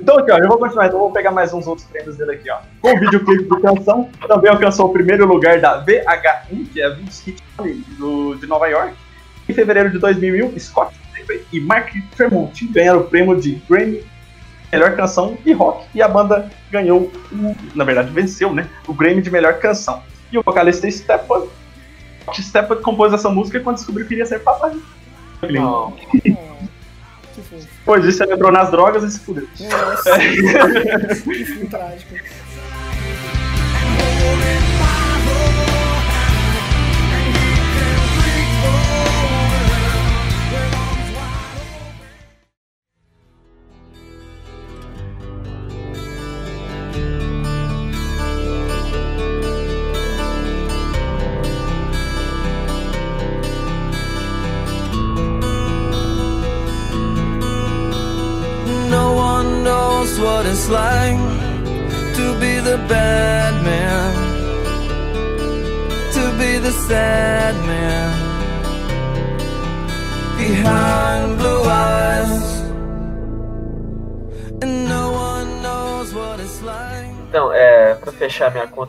Então 0.00 0.18
aqui, 0.18 0.30
ó, 0.32 0.38
eu 0.38 0.48
vou 0.48 0.58
continuar, 0.58 0.86
então 0.86 0.98
eu 0.98 1.04
vou 1.04 1.12
pegar 1.12 1.30
mais 1.30 1.52
uns 1.52 1.66
outros 1.66 1.86
prêmios 1.86 2.16
dele 2.16 2.32
aqui, 2.32 2.50
ó. 2.50 2.58
Com 2.80 2.94
o 2.94 3.00
videoclipe 3.00 3.44
do 3.44 3.60
canção, 3.60 4.08
também 4.26 4.50
alcançou 4.50 4.86
o 4.86 4.92
primeiro 4.92 5.26
lugar 5.26 5.60
da 5.60 5.84
VH1, 5.84 6.72
que 6.72 6.80
é 6.80 6.86
a 6.86 6.90
Vince 6.90 7.30
Hit 7.30 7.42
do, 7.98 8.34
de 8.34 8.46
Nova 8.46 8.66
York. 8.68 8.94
Em 9.48 9.54
fevereiro 9.54 9.90
de 9.90 9.98
2001, 9.98 10.58
Scott 10.58 10.94
e 11.52 11.60
Mark 11.60 11.92
Tremont 12.16 12.66
ganharam 12.68 13.00
o 13.00 13.04
prêmio 13.04 13.40
de 13.40 13.54
Grammy 13.68 14.04
Melhor 14.72 14.94
Canção 14.96 15.38
e 15.44 15.52
Rock. 15.52 15.86
E 15.94 16.02
a 16.02 16.08
banda 16.08 16.50
ganhou, 16.70 17.10
o, 17.32 17.56
na 17.74 17.84
verdade 17.84 18.10
venceu, 18.10 18.52
né, 18.52 18.68
o 18.86 18.92
Grammy 18.92 19.22
de 19.22 19.30
Melhor 19.30 19.58
Canção. 19.58 20.02
E 20.32 20.38
o 20.38 20.42
vocalista 20.42 20.90
Stephen, 20.90 21.48
Stephen 22.34 22.82
compôs 22.82 23.12
essa 23.12 23.28
música 23.28 23.60
quando 23.60 23.76
descobriu 23.76 24.06
que 24.06 24.14
iria 24.14 24.26
ser 24.26 24.40
papai. 24.40 24.76
Não. 25.42 25.92
que 25.92 27.42
fofo. 27.42 27.66
Depois 27.78 28.02
disso, 28.02 28.22
ele 28.24 28.32
entrou 28.32 28.50
nas 28.50 28.70
drogas 28.70 29.04
e 29.04 29.10
se 29.10 29.20
fudeu. 29.20 29.46
Nossa, 29.60 30.18
que 30.18 31.44
fim 31.44 31.66
trágico. 31.66 32.14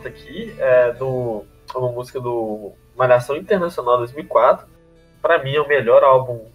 Aqui, 0.08 0.56
é 0.58 0.92
do, 0.94 1.46
uma 1.76 1.92
música 1.92 2.20
do 2.20 2.74
Malhação 2.96 3.36
Internacional 3.36 3.98
2004. 3.98 4.68
Pra 5.22 5.44
mim 5.44 5.56
é 5.56 5.62
o 5.62 5.68
melhor 5.68 6.04
álbum 6.04 6.46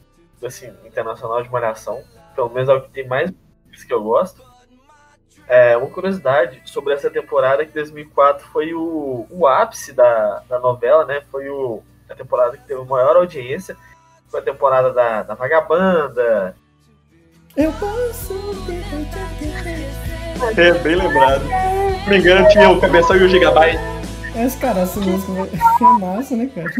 assim, 0.44 0.72
internacional 0.84 1.42
de 1.42 1.50
Malhação. 1.50 2.02
Pelo 2.34 2.50
menos 2.50 2.68
é 2.68 2.74
o 2.74 2.82
que 2.82 2.90
tem 2.90 3.06
mais 3.06 3.30
músicas 3.30 3.84
que 3.84 3.92
eu 3.92 4.02
gosto. 4.02 4.42
É, 5.46 5.76
uma 5.76 5.90
curiosidade 5.90 6.62
sobre 6.66 6.94
essa 6.94 7.10
temporada 7.10 7.66
que 7.66 7.72
2004 7.72 8.46
foi 8.48 8.72
o, 8.74 9.26
o 9.28 9.46
ápice 9.46 9.92
da, 9.92 10.42
da 10.48 10.58
novela, 10.58 11.04
né? 11.04 11.20
Foi 11.30 11.48
o, 11.48 11.82
a 12.08 12.14
temporada 12.14 12.56
que 12.56 12.66
teve 12.66 12.80
a 12.80 12.84
maior 12.84 13.16
audiência. 13.16 13.76
Foi 14.28 14.40
a 14.40 14.42
temporada 14.44 14.92
da, 14.92 15.22
da 15.22 15.34
Vagabanda. 15.34 16.56
Eu 17.56 17.70
posso 17.72 18.34
ter 20.54 20.68
É, 20.68 20.78
bem 20.78 20.96
lembrado. 20.96 21.42
Não 22.02 22.08
me 22.08 22.18
engano, 22.18 22.48
tinha 22.48 22.68
o 22.70 22.80
Cabeção 22.80 23.16
e 23.16 23.24
o 23.24 23.28
Gigabyte. 23.28 23.78
Mas, 24.34 24.54
cara, 24.56 24.80
essa 24.80 24.98
música 25.00 25.32
é 25.80 25.98
massa, 26.00 26.36
né, 26.36 26.50
cara? 26.54 26.70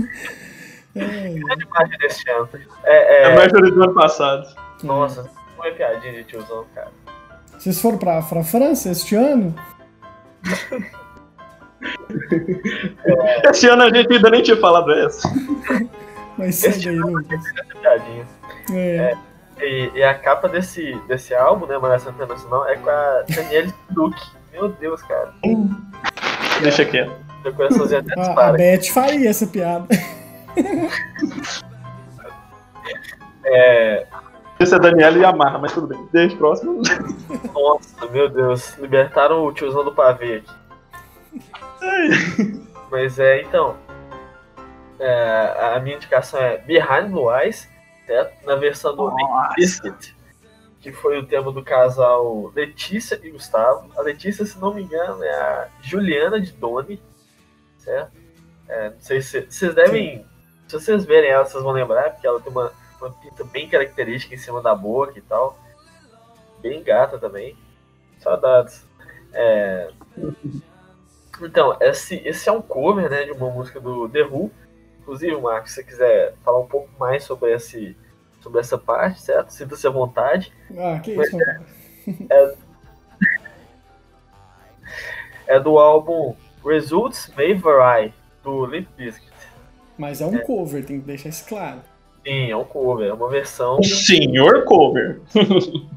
É, 0.95 1.29
Grande 1.35 1.67
parte 1.67 1.99
desse 1.99 2.29
ano. 2.31 2.49
É, 2.85 3.23
É 3.25 3.33
é, 3.33 3.35
mais 3.37 3.53
do 3.53 3.59
ano 3.59 3.95
passado. 3.95 4.47
nossa, 4.83 5.31
não 5.57 5.65
é 5.65 5.71
piadinha 5.71 6.13
de 6.13 6.25
tiozão, 6.25 6.65
cara. 6.75 6.91
Vocês 7.59 7.81
foram 7.81 7.99
pra, 7.99 8.21
pra 8.23 8.43
França 8.43 8.91
este 8.91 9.15
ano? 9.15 9.55
Esse 13.51 13.69
ano 13.69 13.83
a 13.83 13.95
gente 13.95 14.13
ainda 14.13 14.31
nem 14.31 14.43
tinha 14.43 14.57
falado 14.57 14.93
essa. 14.93 15.29
Mas 16.37 16.57
segue 16.57 16.89
aí, 16.89 16.97
Lucas. 16.99 17.43
Piadinha. 17.81 18.27
É, 18.73 19.15
E, 19.61 19.91
e 19.95 20.03
a 20.03 20.15
capa 20.15 20.49
desse, 20.49 20.95
desse 21.07 21.35
álbum, 21.35 21.67
né, 21.67 21.79
Malhação 21.79 22.13
Internacional, 22.13 22.67
é 22.69 22.77
com 22.77 22.89
a 22.89 23.23
Danielle 23.29 23.73
Duke. 23.91 24.21
Meu 24.53 24.69
Deus, 24.69 25.03
cara. 25.03 25.33
Deixa 26.61 26.85
quieto. 26.85 27.13
Meu 27.43 27.53
coraçãozinho 27.55 28.01
até 28.01 28.13
a, 28.19 28.23
a 28.23 28.27
dispara. 28.27 28.57
Beth 28.59 28.85
faria 28.93 29.31
essa 29.31 29.47
piada. 29.47 29.87
É, 33.45 34.07
Esse 34.61 34.75
é 34.75 34.79
Daniela 34.79 35.19
e 35.19 35.25
Amarra, 35.25 35.59
mas 35.59 35.73
tudo 35.73 35.89
bem. 35.89 36.09
Deixa 36.13 36.37
próximo. 36.37 36.81
nossa, 37.53 38.07
meu 38.11 38.29
Deus. 38.29 38.77
Libertaram 38.79 39.45
o 39.45 39.53
tiozão 39.53 39.85
do 39.85 39.93
pavê 39.93 40.37
aqui. 40.37 40.51
Mas 42.91 43.19
é, 43.19 43.41
então. 43.43 43.77
é, 45.01 45.75
a 45.75 45.81
minha 45.81 45.97
indicação 45.97 46.39
é 46.41 46.59
Behind 46.59 47.09
Blue 47.11 47.35
Eyes, 47.35 47.69
certo? 48.07 48.47
Na 48.47 48.55
versão 48.55 48.95
do 48.95 49.11
Bizkit, 49.57 50.15
que 50.83 50.93
foi 50.93 51.17
o 51.17 51.27
tema 51.27 51.53
do 51.53 51.63
casal 51.63 52.53
Letícia 52.55 53.19
e 53.23 53.31
Gustavo. 53.31 53.91
A 53.97 54.03
Letícia, 54.03 54.45
se 54.45 54.59
não 54.59 54.75
me 54.75 54.83
engano, 54.83 55.23
é 55.23 55.31
a 55.31 55.69
Juliana 55.81 56.41
de 56.41 56.53
Doni, 56.53 57.01
certo? 57.79 58.13
É, 58.69 58.91
não 58.91 59.01
sei 59.01 59.23
se 59.23 59.47
vocês 59.49 59.75
devem. 59.75 60.27
Se 60.67 60.79
vocês 60.79 61.05
verem 61.05 61.31
ela, 61.31 61.45
vocês 61.45 61.63
vão 61.63 61.73
lembrar, 61.73 62.11
porque 62.11 62.27
ela 62.27 62.41
tem 62.41 62.51
uma, 62.51 62.73
uma 63.01 63.11
pinta 63.11 63.45
bem 63.45 63.69
característica 63.69 64.35
em 64.35 64.39
cima 64.39 64.61
da 64.61 64.75
boca 64.75 65.17
e 65.17 65.23
tal. 65.23 65.57
Bem 66.61 66.83
gata 66.83 67.19
também. 67.19 67.57
Saudades. 68.19 68.85
É, 69.33 69.91
então, 71.41 71.77
esse, 71.81 72.17
esse 72.27 72.49
é 72.49 72.53
um 72.53 72.63
cover 72.63 73.09
né, 73.09 73.25
de 73.25 73.33
uma 73.33 73.51
música 73.51 73.81
do 73.81 74.09
The 74.09 74.25
Who. 74.25 74.51
Inclusive, 75.01 75.41
Marcos, 75.41 75.71
se 75.71 75.77
você 75.77 75.85
quiser 75.85 76.35
falar 76.45 76.61
um 76.61 76.67
pouco 76.67 76.89
mais 76.99 77.25
sobre, 77.25 77.53
esse, 77.53 77.97
sobre 78.43 78.61
essa 78.61 78.77
parte, 78.77 79.21
certo? 79.21 79.51
Sinta-se 79.51 79.87
à 79.87 79.91
vontade. 79.91 80.53
Ah, 80.77 80.99
que 80.99 81.13
isso, 81.13 81.39
cara. 81.39 81.63
É 85.47 85.61
do 85.61 85.79
álbum 85.79 86.35
Results 86.65 87.31
May 87.37 87.55
Vary, 87.55 88.13
do 88.43 88.67
Limp 88.67 88.89
Bizkit. 88.97 89.31
Mas 89.99 90.21
é 90.21 90.27
um 90.27 90.39
cover, 90.39 90.85
tem 90.85 91.01
que 91.01 91.07
deixar 91.07 91.29
isso 91.29 91.45
claro. 91.47 91.81
Sim, 92.25 92.51
é 92.51 92.57
um 92.57 92.65
cover, 92.65 93.09
é 93.09 93.13
uma 93.13 93.29
versão. 93.29 93.79
O 93.79 93.85
senhor 93.85 94.65
cover. 94.65 95.21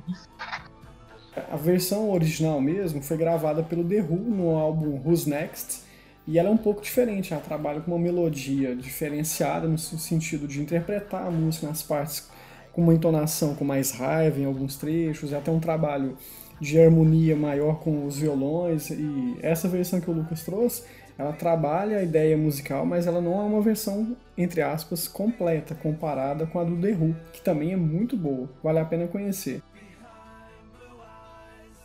A 1.52 1.58
versão 1.58 2.12
original 2.12 2.62
mesmo 2.62 3.02
foi 3.02 3.18
gravada 3.18 3.62
pelo 3.62 3.84
The 3.84 4.02
Who 4.02 4.16
no 4.16 4.56
álbum 4.56 5.02
Who's 5.06 5.26
Next. 5.26 5.84
E 6.28 6.40
ela 6.40 6.50
é 6.50 6.52
um 6.52 6.58
pouco 6.58 6.82
diferente, 6.82 7.34
ela 7.34 7.42
trabalha 7.42 7.82
com 7.82 7.92
uma 7.92 8.00
melodia 8.00 8.76
diferenciada 8.76 9.68
no 9.68 9.78
sentido 9.78 10.48
de 10.48 10.60
interpretar 10.60 11.28
a 11.28 11.30
música 11.30 11.68
nas 11.68 11.84
partes 11.84 12.28
com 12.76 12.82
uma 12.82 12.94
entonação 12.94 13.56
com 13.56 13.64
mais 13.64 13.92
raiva 13.92 14.40
em 14.40 14.46
alguns 14.46 14.76
trechos, 14.76 15.34
até 15.34 15.50
um 15.50 15.60
trabalho 15.60 16.18
de 16.60 16.80
harmonia 16.80 17.36
maior 17.36 17.80
com 17.80 18.06
os 18.06 18.18
violões. 18.18 18.90
E 18.90 19.38
essa 19.42 19.68
versão 19.68 20.02
que 20.02 20.10
o 20.10 20.14
Lucas 20.14 20.44
trouxe 20.44 20.84
ela 21.18 21.32
trabalha 21.32 22.00
a 22.00 22.04
ideia 22.04 22.38
musical, 22.38 22.86
mas 22.86 23.08
ela 23.08 23.22
não 23.22 23.40
é 23.40 23.44
uma 23.44 23.62
versão, 23.62 24.18
entre 24.38 24.62
aspas, 24.62 25.08
completa, 25.08 25.74
comparada 25.74 26.46
com 26.46 26.60
a 26.60 26.64
do 26.64 26.76
The 26.76 26.90
Who, 26.90 27.16
que 27.32 27.42
também 27.42 27.72
é 27.72 27.78
muito 27.78 28.18
boa, 28.18 28.50
vale 28.62 28.80
a 28.80 28.86
pena 28.86 29.08
conhecer. 29.08 29.62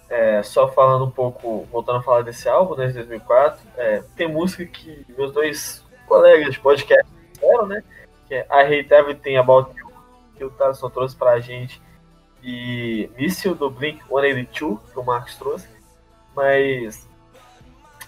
É, 0.08 0.42
só 0.42 0.66
falando 0.66 1.04
um 1.04 1.10
pouco, 1.10 1.64
voltando 1.70 1.98
a 1.98 2.02
falar 2.02 2.22
desse 2.22 2.48
álbum, 2.48 2.74
né, 2.74 2.88
de 2.88 2.94
2004, 2.94 3.60
é, 3.76 4.02
tem 4.16 4.26
música 4.26 4.66
que 4.66 5.06
meus 5.16 5.32
dois 5.32 5.84
colegas 6.08 6.52
de 6.52 6.58
podcast 6.58 7.06
fizeram, 7.32 7.66
né? 7.66 7.84
Que 8.26 8.34
é 8.34 8.46
I 8.50 8.80
Hate 8.80 8.92
Everything 8.92 9.36
About 9.36 9.70
You, 9.78 9.89
que 10.40 10.44
o 10.44 10.50
Thaleson 10.50 10.88
trouxe 10.88 11.14
pra 11.14 11.38
gente, 11.38 11.82
e 12.42 13.10
Missile 13.14 13.54
do 13.54 13.68
Blink 13.68 14.02
182, 14.08 14.80
que 14.90 14.98
o 14.98 15.04
Marcos 15.04 15.36
trouxe. 15.36 15.68
Mas, 16.34 17.06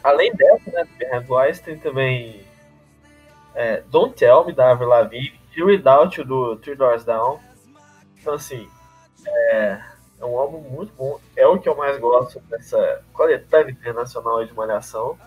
além 0.03 0.35
dessa, 0.35 0.71
né, 0.71 0.89
Behind 0.99 1.29
Eyes, 1.29 1.61
tem 1.61 1.79
também 1.79 2.47
é, 3.55 3.83
Don't 3.89 4.17
Tell 4.17 4.47
Me, 4.47 4.55
da 4.55 4.71
Avril 4.71 4.89
Lavigne, 4.89 5.39
e 5.55 5.63
Without 5.63 6.19
You, 6.19 6.27
do 6.27 6.57
Three 6.57 6.75
Doors 6.75 7.05
Down. 7.05 7.39
Então, 8.19 8.33
assim, 8.33 8.67
é, 9.27 9.79
é 10.19 10.25
um 10.25 10.39
álbum 10.39 10.61
muito 10.61 10.95
bom. 10.95 11.21
É 11.37 11.47
o 11.47 11.59
que 11.59 11.69
eu 11.69 11.77
mais 11.77 11.99
gosto 11.99 12.41
dessa 12.49 13.05
coletânea 13.13 13.73
internacional 13.73 14.43
de 14.43 14.55
Malhação. 14.55 15.19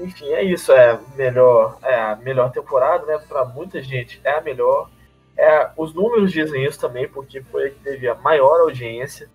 Enfim, 0.00 0.28
é 0.28 0.44
isso. 0.44 0.70
É 0.70 0.96
melhor, 1.16 1.76
é 1.82 2.00
a 2.00 2.14
melhor 2.14 2.52
temporada, 2.52 3.04
né? 3.04 3.18
Pra 3.26 3.44
muita 3.44 3.82
gente 3.82 4.20
é 4.22 4.38
a 4.38 4.40
melhor. 4.40 4.88
É, 5.36 5.70
os 5.76 5.94
números 5.94 6.30
dizem 6.32 6.64
isso 6.64 6.78
também, 6.80 7.08
porque 7.08 7.40
foi 7.42 7.66
a 7.66 7.70
que 7.70 7.78
teve 7.80 8.08
a 8.08 8.14
maior 8.14 8.60
audiência, 8.60 9.28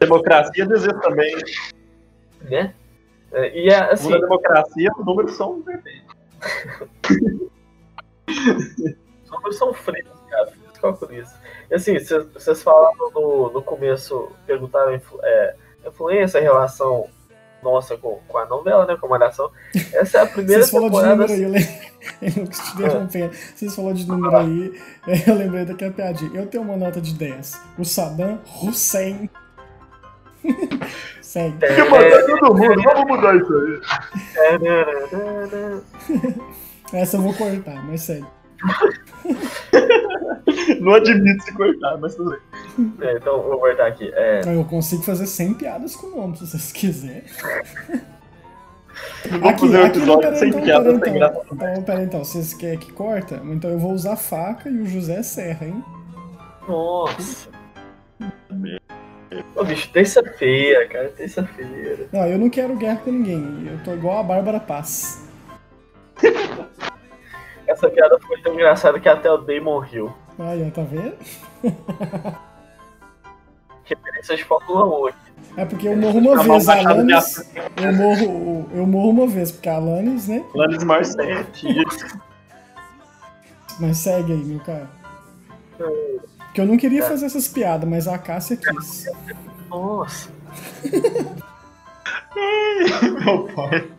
Democracia 0.00 0.66
diz 0.66 0.82
isso 0.82 1.00
também. 1.00 1.34
né? 2.42 2.74
É, 3.32 3.58
E 3.58 3.68
é, 3.68 3.92
assim, 3.92 4.10
Na 4.10 4.18
democracia, 4.18 4.90
os 4.98 5.04
números 5.06 5.36
são 5.36 5.62
perfeitos. 5.62 6.16
os 8.28 9.30
números 9.30 9.56
são 9.56 9.72
frios, 9.72 10.08
cara. 10.28 10.52
Isso. 11.10 11.34
E 11.70 11.74
assim, 11.74 11.98
cês- 11.98 12.26
vocês 12.32 12.62
falaram 12.62 13.10
no, 13.14 13.50
no 13.50 13.62
começo, 13.62 14.30
perguntaram 14.46 14.92
é, 15.22 15.56
influência, 15.86 16.40
relação 16.40 17.08
nossa 17.62 17.96
com, 17.96 18.20
com 18.28 18.38
a 18.38 18.46
novela, 18.46 18.86
né? 18.86 18.96
Com 18.96 19.06
a 19.06 19.10
Malhação. 19.10 19.50
Essa 19.92 20.18
é 20.18 20.22
a 20.22 20.26
primeira 20.26 20.62
Vocês 20.62 20.70
falaram 20.70 20.90
de 20.90 20.96
temporada. 20.96 21.16
número 21.16 21.32
aí, 21.32 21.42
eu 21.42 21.50
lembrei. 21.50 21.86
Eu 22.22 22.46
te 22.46 22.72
interrompendo. 22.74 23.32
Vocês 23.54 23.74
falaram 23.74 23.94
de 23.96 24.06
número 24.06 24.36
aí, 24.36 24.80
eu 25.26 25.34
lembrei 25.34 25.64
daquela 25.64 25.90
piadinha. 25.92 26.40
Eu 26.40 26.46
tenho 26.46 26.62
uma 26.62 26.76
nota 26.76 27.00
de 27.00 27.12
10. 27.12 27.60
O 27.78 27.84
Saddam 27.84 28.40
Hussein. 28.62 29.28
Segue. 31.20 31.56
É, 31.64 31.74
Que 31.74 31.82
mandar 31.90 32.22
todo 32.26 32.54
mundo, 32.54 32.82
vamos 32.84 33.06
mudar 33.08 33.36
isso 33.36 33.52
aí. 33.52 33.80
Essa 36.92 37.16
eu 37.16 37.22
vou 37.22 37.34
cortar, 37.34 37.84
mas 37.84 38.02
segue. 38.02 38.26
Não 40.80 40.94
admito 40.94 41.42
se 41.42 41.52
cortar, 41.54 41.98
mas 41.98 42.14
tudo 42.14 42.30
bem. 42.30 42.38
É, 43.00 43.16
então, 43.16 43.42
vou 43.42 43.58
voltar 43.58 43.86
aqui. 43.86 44.10
É, 44.14 44.42
Eu 44.46 44.64
consigo 44.64 45.02
fazer 45.02 45.26
100 45.26 45.54
piadas 45.54 45.96
com 45.96 46.08
o 46.08 46.16
nome, 46.16 46.36
se 46.36 46.46
vocês 46.46 46.72
quiserem. 46.72 47.24
Vamos 49.40 49.60
fazer 49.60 49.78
um 49.78 49.86
episódio 49.86 50.20
pera, 50.20 50.36
sem 50.36 50.48
então, 50.48 50.62
piada, 50.62 50.84
pera, 50.84 50.90
sem 50.90 50.98
então. 50.98 51.12
graça. 51.14 51.40
Então, 51.52 51.82
pera 51.82 52.02
então, 52.02 52.24
vocês 52.24 52.54
querem 52.54 52.78
que 52.78 52.92
corta? 52.92 53.40
Então 53.44 53.70
eu 53.70 53.78
vou 53.78 53.92
usar 53.92 54.16
faca 54.16 54.68
e 54.68 54.80
o 54.80 54.86
José 54.86 55.22
Serra, 55.22 55.66
hein? 55.66 55.84
nossa. 56.68 57.48
Ô, 59.54 59.64
bicho, 59.64 59.90
terça-feira, 59.92 60.86
cara, 60.88 61.08
terça-feira. 61.10 62.08
Não, 62.12 62.26
eu 62.26 62.38
não 62.38 62.48
quero 62.48 62.76
guerra 62.76 63.00
com 63.04 63.10
ninguém. 63.10 63.68
Eu 63.70 63.82
tô 63.84 63.92
igual 63.92 64.18
a 64.18 64.22
Bárbara 64.22 64.60
Paz. 64.60 65.26
Essa 67.66 67.90
piada 67.90 68.18
foi 68.20 68.40
tão 68.40 68.54
engraçada 68.54 68.98
que 69.00 69.08
até 69.08 69.30
o 69.30 69.38
Damon 69.38 69.78
riu. 69.80 70.12
Aí, 70.38 70.66
ó, 70.66 70.70
tá 70.70 70.82
vendo? 70.82 71.16
Referência 73.86 74.36
de 74.36 74.44
Fórmula 74.44 75.00
1 75.00 75.06
aqui. 75.06 75.18
É 75.56 75.64
porque 75.64 75.88
eu 75.88 75.96
morro 75.96 76.18
uma 76.18 76.42
vez, 76.42 76.68
a 76.68 76.74
Alanis. 76.74 77.50
Eu 77.76 77.92
morro, 77.94 78.68
eu 78.74 78.86
morro 78.86 79.10
uma 79.10 79.26
vez, 79.26 79.50
porque 79.50 79.68
a 79.68 79.76
Alanis, 79.76 80.28
né? 80.28 80.44
Alanis 80.54 80.84
Morissette. 80.84 81.66
Mas 83.80 83.98
segue 83.98 84.32
aí, 84.32 84.44
meu 84.44 84.60
cara. 84.60 84.90
Porque 85.76 86.60
eu 86.60 86.66
não 86.66 86.76
queria 86.76 87.02
fazer 87.06 87.26
essas 87.26 87.48
piadas, 87.48 87.88
mas 87.88 88.08
a 88.08 88.18
Cássia 88.18 88.56
quis. 88.56 89.06
Nossa. 89.68 90.30
Meu 93.24 93.48
pai. 93.54 93.90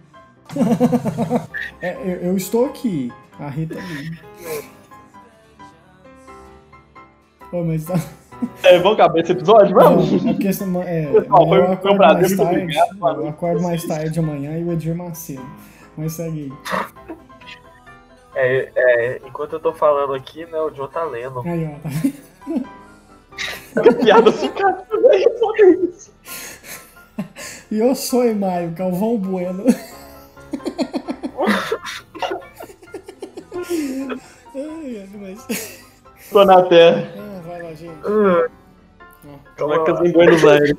É, 1.81 1.93
eu, 1.95 2.29
eu 2.29 2.37
estou 2.37 2.65
aqui. 2.65 3.11
A 3.39 3.49
Rita 3.49 3.77
ali. 3.77 4.19
Ô, 7.51 7.63
mas 7.63 7.85
tá. 7.85 7.93
É, 8.63 8.77
vamos 8.79 8.99
acabar 8.99 9.19
esse 9.19 9.31
episódio? 9.31 9.73
Vamos? 9.75 10.11
Não, 10.23 10.29
é 10.29 10.33
porque 10.33 10.53
senão- 10.53 10.83
é, 10.83 11.05
Pessoal, 11.11 11.47
foi- 11.47 11.57
eu 11.59 11.63
foi 11.63 11.69
um 11.69 11.73
acordo 11.73 11.97
prazer, 11.97 12.19
mais 12.21 12.29
muito 12.31 12.43
tarde. 12.43 12.61
obrigado, 12.61 12.97
valeu. 12.99 13.21
Eu 13.23 13.29
acordo 13.29 13.61
mais 13.63 13.83
tarde 13.85 14.19
amanhã 14.19 14.57
e 14.59 14.63
o 14.63 14.71
Edir 14.73 14.95
Macedo. 14.95 15.45
Mas 15.97 16.13
segue 16.13 16.53
É, 18.35 18.69
é, 18.75 19.21
enquanto 19.25 19.53
eu 19.53 19.59
tô 19.59 19.73
falando 19.73 20.13
aqui, 20.13 20.45
né, 20.45 20.59
o 20.59 20.69
John 20.69 20.87
tá 20.87 21.03
lendo. 21.03 21.39
aí. 21.41 21.49
Aí, 21.49 21.65
ó. 21.65 21.79
Tá... 23.73 23.93
Piada 24.03 24.31
sucata. 24.31 24.85
isso. 25.83 26.11
E 27.71 27.79
eu 27.79 27.93
sou 27.95 28.23
Maio, 28.35 28.71
Galvão 28.71 29.17
Bueno. 29.17 29.63
Ai, 34.55 35.01
ai, 35.01 35.09
mas... 35.19 35.79
Tô 36.31 36.43
na 36.45 36.61
terra. 36.63 37.07
Lá, 37.67 37.73
gente. 37.73 37.99
Ah, 38.05 38.47
Caracas 39.57 39.99
em 40.01 40.11
Buenos 40.13 40.45
Aires. 40.45 40.77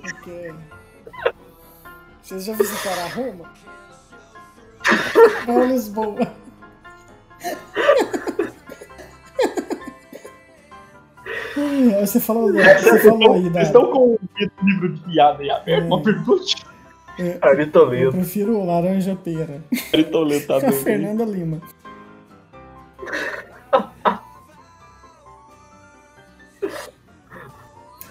Vocês 2.23 2.45
já 2.45 2.55
visitaram 2.55 3.03
Roma? 3.09 3.53
Ou 5.49 5.67
Lisboa? 5.67 6.33
Você 12.01 12.21
falou, 12.21 12.53
você 12.53 12.99
falou 13.01 13.35
aí, 13.35 13.43
Vocês 13.43 13.53
da, 13.53 13.63
estão 13.63 13.91
com 13.91 14.15
o 14.15 14.19
livro 14.63 14.95
de 14.95 15.01
piada 15.01 15.43
aí 15.43 15.51
aberto? 15.51 15.87
Uma 15.87 16.03
pergunta. 16.03 16.45
Ari 17.43 17.63
eu 17.63 17.73
Toledo. 17.73 18.13
prefiro 18.13 18.65
laranja 18.65 19.17
pera. 19.17 19.61
Toledo 20.05 20.47
tá 20.47 20.61
Que 20.61 20.67
a. 20.67 20.73
Fernanda 20.73 21.25
Lima. 21.25 21.61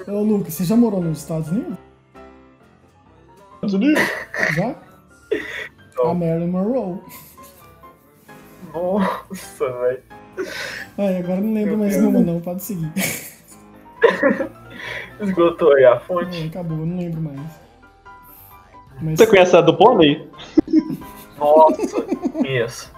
Ô 0.07 0.21
Lucas, 0.21 0.53
você 0.53 0.63
já 0.63 0.75
morou 0.75 1.01
nos 1.01 1.19
Estados 1.19 1.49
Unidos? 1.49 1.77
Estados 3.55 3.73
Unidos? 3.73 4.01
Já? 4.55 4.75
A 6.01 6.13
Marilyn 6.13 6.47
Monroe. 6.47 6.99
Nossa, 8.73 9.69
velho. 9.69 10.03
Ai, 10.97 11.17
agora 11.17 11.39
eu 11.39 11.43
não 11.43 11.53
lembro 11.53 11.77
mais 11.77 11.97
nenhuma 11.97 12.21
não, 12.21 12.39
pode 12.39 12.63
seguir. 12.63 12.89
Esgotou 15.19 15.73
aí 15.73 15.83
a 15.83 15.99
fonte. 15.99 16.47
acabou, 16.47 16.77
eu 16.77 16.85
não 16.85 16.97
lembro 16.97 17.19
mais. 17.19 17.41
Mas, 19.01 19.19
Você 19.19 19.27
conhece 19.27 19.57
a 19.57 19.61
do 19.61 19.75
Pônei? 19.75 20.29
Nossa, 21.37 22.01
conheço. 22.31 22.93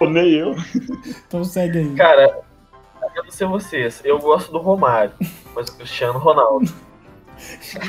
Nem 0.00 0.32
eu. 0.32 0.54
então 1.26 1.44
segue 1.44 1.78
aí. 1.78 1.94
Cara, 1.94 2.40
eu 3.16 3.24
não 3.24 3.30
sei 3.30 3.46
vocês, 3.46 4.02
eu 4.04 4.18
gosto 4.18 4.52
do 4.52 4.58
Romário, 4.58 5.12
mas 5.54 5.68
o 5.68 5.76
Cristiano 5.76 6.18
Ronaldo. 6.18 6.70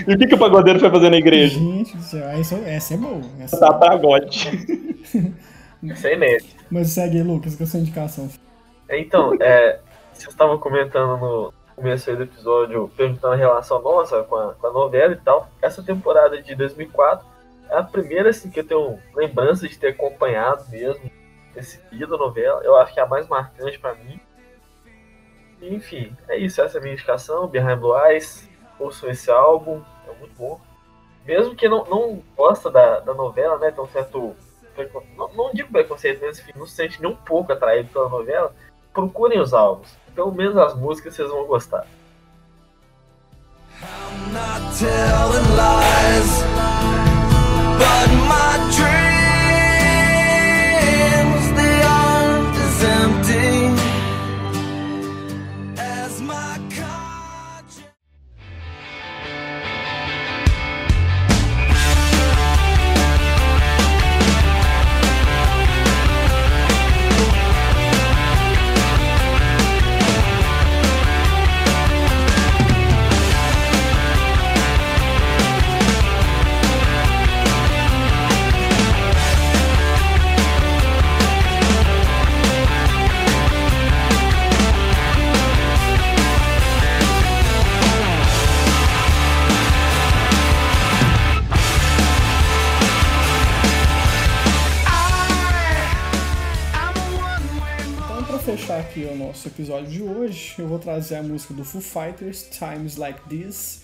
E 0.08 0.14
o 0.14 0.18
que, 0.18 0.28
que 0.28 0.36
o 0.36 0.40
pagodeiro 0.40 0.80
foi 0.80 0.90
fazer 0.90 1.10
na 1.10 1.18
igreja? 1.18 1.60
Gente 1.60 1.96
do 1.96 2.04
céu, 2.04 2.28
essa, 2.30 2.56
essa 2.56 2.94
é 2.94 2.98
boa. 2.98 3.22
Essa... 3.40 3.60
Tá 3.60 3.74
pagode. 3.74 4.50
Isso 5.84 6.08
é 6.08 6.14
inédito. 6.14 6.56
Mas 6.70 6.90
segue 6.90 7.18
aí, 7.18 7.24
Lucas, 7.24 7.56
com 7.56 7.64
a 7.64 7.68
sua 7.68 7.80
indicação. 7.80 8.30
Então, 8.90 9.34
é, 9.40 9.80
vocês 10.14 10.30
estavam 10.30 10.58
comentando 10.58 11.18
no 11.18 11.54
começo 11.76 12.10
aí 12.10 12.16
do 12.16 12.24
episódio, 12.24 12.92
perguntando 12.98 13.34
a 13.34 13.38
relação 13.38 13.82
nossa 13.82 14.24
com 14.24 14.36
a, 14.36 14.54
com 14.54 14.68
a 14.68 14.74
novela 14.74 15.14
e 15.14 15.18
tal. 15.18 15.50
Essa 15.62 15.84
temporada 15.84 16.42
de 16.42 16.56
2004 16.56 17.26
é 17.70 17.78
a 17.78 17.84
primeira 17.84 18.30
assim, 18.30 18.50
que 18.50 18.60
eu 18.60 18.68
tenho 18.68 19.00
lembrança 19.16 19.68
de 19.68 19.78
ter 19.78 19.90
acompanhado 19.90 20.66
mesmo, 20.70 21.10
ter 21.54 21.64
seguido 21.64 22.16
a 22.16 22.18
novela. 22.18 22.62
Eu 22.64 22.76
acho 22.78 22.94
que 22.94 23.00
é 23.00 23.04
a 23.04 23.08
mais 23.08 23.28
marcante 23.28 23.78
pra 23.80 23.94
mim. 23.94 24.20
Enfim, 25.62 26.16
é 26.28 26.38
isso. 26.38 26.62
Essa 26.62 26.78
é 26.78 26.80
a 26.80 26.82
minha 26.82 26.94
indicação. 26.94 27.48
Behind 27.48 27.80
Blue 27.80 27.98
Eyes. 28.06 28.48
Ouçam 28.80 29.10
esse 29.10 29.32
álbum, 29.32 29.82
é 30.08 30.20
muito 30.20 30.36
bom. 30.38 30.62
Mesmo 31.26 31.56
que 31.56 31.68
não, 31.68 31.84
não 31.86 32.22
gosta 32.36 32.70
da, 32.70 33.00
da 33.00 33.14
novela, 33.14 33.58
né? 33.58 33.72
Tem 33.72 33.84
um 33.84 33.88
certo. 33.88 34.36
Não, 35.18 35.34
não 35.34 35.52
digo 35.52 35.72
preconceito, 35.72 36.22
mas 36.24 36.40
enfim, 36.40 36.54
não 36.56 36.68
se 36.68 36.76
sente 36.76 37.02
nem 37.02 37.12
um 37.12 37.16
pouco 37.16 37.52
atraído 37.52 37.90
pela 37.90 38.08
novela 38.08 38.54
procurem 38.98 39.40
os 39.40 39.54
álbuns. 39.54 39.96
Pelo 40.16 40.32
menos 40.32 40.58
as 40.58 40.76
músicas 40.76 41.16
vocês 41.16 41.30
vão 41.30 41.46
gostar. 41.46 41.86
not 44.34 44.76
telling 44.78 45.56
lies, 45.56 46.42
but 47.78 48.10
my 48.28 48.72
dreams 48.76 49.07
episódio 99.58 99.90
de 99.90 100.04
hoje, 100.04 100.54
eu 100.60 100.68
vou 100.68 100.78
trazer 100.78 101.16
a 101.16 101.24
música 101.24 101.52
do 101.52 101.66
Foo 101.66 101.82
Fighters, 101.82 102.48
Times 102.52 102.96
Like 102.96 103.28
This, 103.28 103.82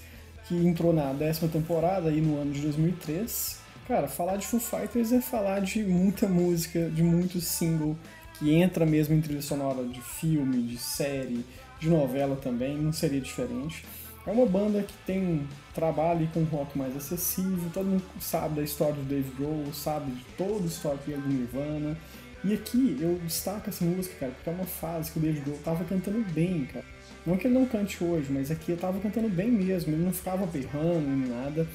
que 0.47 0.55
entrou 0.55 0.93
na 0.93 1.11
décima 1.13 1.49
temporada 1.49 2.09
aí 2.09 2.21
no 2.21 2.39
ano 2.39 2.51
de 2.51 2.61
2003. 2.61 3.57
Cara, 3.87 4.07
falar 4.07 4.37
de 4.37 4.45
Foo 4.45 4.59
Fighters 4.59 5.11
é 5.11 5.19
falar 5.19 5.61
de 5.61 5.83
muita 5.83 6.27
música, 6.27 6.91
de 6.91 7.01
muito 7.01 7.41
single 7.41 7.97
que 8.37 8.53
entra 8.53 8.85
mesmo 8.85 9.15
em 9.15 9.21
trilha 9.21 9.41
sonora 9.41 9.83
de 9.83 9.99
filme, 9.99 10.61
de 10.61 10.77
série, 10.77 11.43
de 11.79 11.89
novela 11.89 12.35
também, 12.35 12.77
não 12.77 12.93
seria 12.93 13.19
diferente. 13.19 13.83
É 14.27 14.31
uma 14.31 14.45
banda 14.45 14.83
que 14.83 14.93
tem 15.07 15.47
trabalho 15.73 16.29
com 16.35 16.43
rock 16.43 16.77
mais 16.77 16.95
acessível, 16.95 17.67
todo 17.73 17.87
mundo 17.87 18.03
sabe 18.21 18.57
da 18.57 18.61
história 18.61 18.93
do 18.93 19.09
Dave 19.09 19.31
Grohl, 19.35 19.73
sabe 19.73 20.11
de 20.11 20.23
toda 20.37 20.65
a 20.65 20.67
história 20.67 20.99
do 21.17 21.27
Nirvana. 21.27 21.97
E 22.43 22.53
aqui 22.53 22.97
eu 22.99 23.19
destaco 23.25 23.69
essa 23.69 23.85
música, 23.85 24.15
cara, 24.19 24.31
porque 24.33 24.49
é 24.49 24.53
uma 24.53 24.65
fase 24.65 25.11
que 25.11 25.17
o 25.17 25.21
Dave 25.21 25.39
Grohl 25.39 25.59
tava 25.63 25.83
cantando 25.85 26.19
bem, 26.31 26.65
cara. 26.65 26.83
Não 27.25 27.37
que 27.37 27.47
ele 27.47 27.53
não 27.53 27.65
cante 27.65 28.03
hoje, 28.03 28.27
mas 28.29 28.51
aqui 28.51 28.73
ele 28.73 28.81
tava 28.81 28.99
cantando 28.99 29.29
bem 29.29 29.49
mesmo, 29.49 29.93
ele 29.93 30.03
não 30.03 30.11
ficava 30.11 30.45
berrando 30.45 31.07
nem 31.07 31.29
nada. 31.29 31.65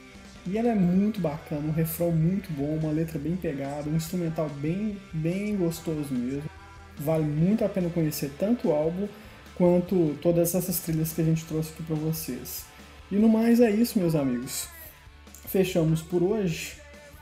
E 0.46 0.58
ela 0.58 0.68
é 0.68 0.74
muito 0.74 1.20
bacana, 1.20 1.66
um 1.66 1.72
refrão 1.72 2.10
muito 2.10 2.52
bom, 2.52 2.76
uma 2.76 2.92
letra 2.92 3.18
bem 3.18 3.34
pegada, 3.34 3.88
um 3.88 3.96
instrumental 3.96 4.48
bem, 4.60 4.98
bem 5.12 5.56
gostoso 5.56 6.12
mesmo. 6.12 6.48
Vale 6.98 7.24
muito 7.24 7.64
a 7.64 7.68
pena 7.68 7.88
conhecer 7.88 8.30
tanto 8.38 8.68
o 8.68 8.72
álbum 8.72 9.08
quanto 9.54 10.16
todas 10.20 10.54
essas 10.54 10.78
trilhas 10.80 11.12
que 11.12 11.20
a 11.20 11.24
gente 11.24 11.44
trouxe 11.46 11.72
aqui 11.72 11.82
para 11.82 11.96
vocês. 11.96 12.64
E 13.10 13.16
no 13.16 13.28
mais 13.28 13.60
é 13.60 13.70
isso, 13.70 13.98
meus 13.98 14.14
amigos. 14.14 14.68
Fechamos 15.46 16.02
por 16.02 16.22
hoje. 16.22 16.74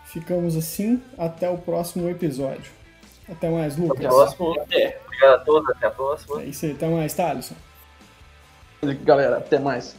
Ficamos 0.06 0.56
assim. 0.56 1.00
Até 1.16 1.48
o 1.48 1.58
próximo 1.58 2.08
episódio. 2.08 2.72
Até 3.28 3.48
mais, 3.50 3.76
Lucas. 3.76 3.98
Até 3.98 4.06
a 4.06 4.10
próxima. 4.10 4.46
Obrigado 5.06 5.34
a 5.34 5.38
todos, 5.38 5.70
até 5.70 5.86
a 5.86 5.90
próxima. 5.90 6.42
É 6.42 6.44
isso 6.46 6.66
aí. 6.66 6.72
Até 6.72 6.88
mais, 6.88 7.14
Thaleson. 7.14 7.54
Galera, 9.02 9.38
até 9.38 9.58
mais. 9.58 9.96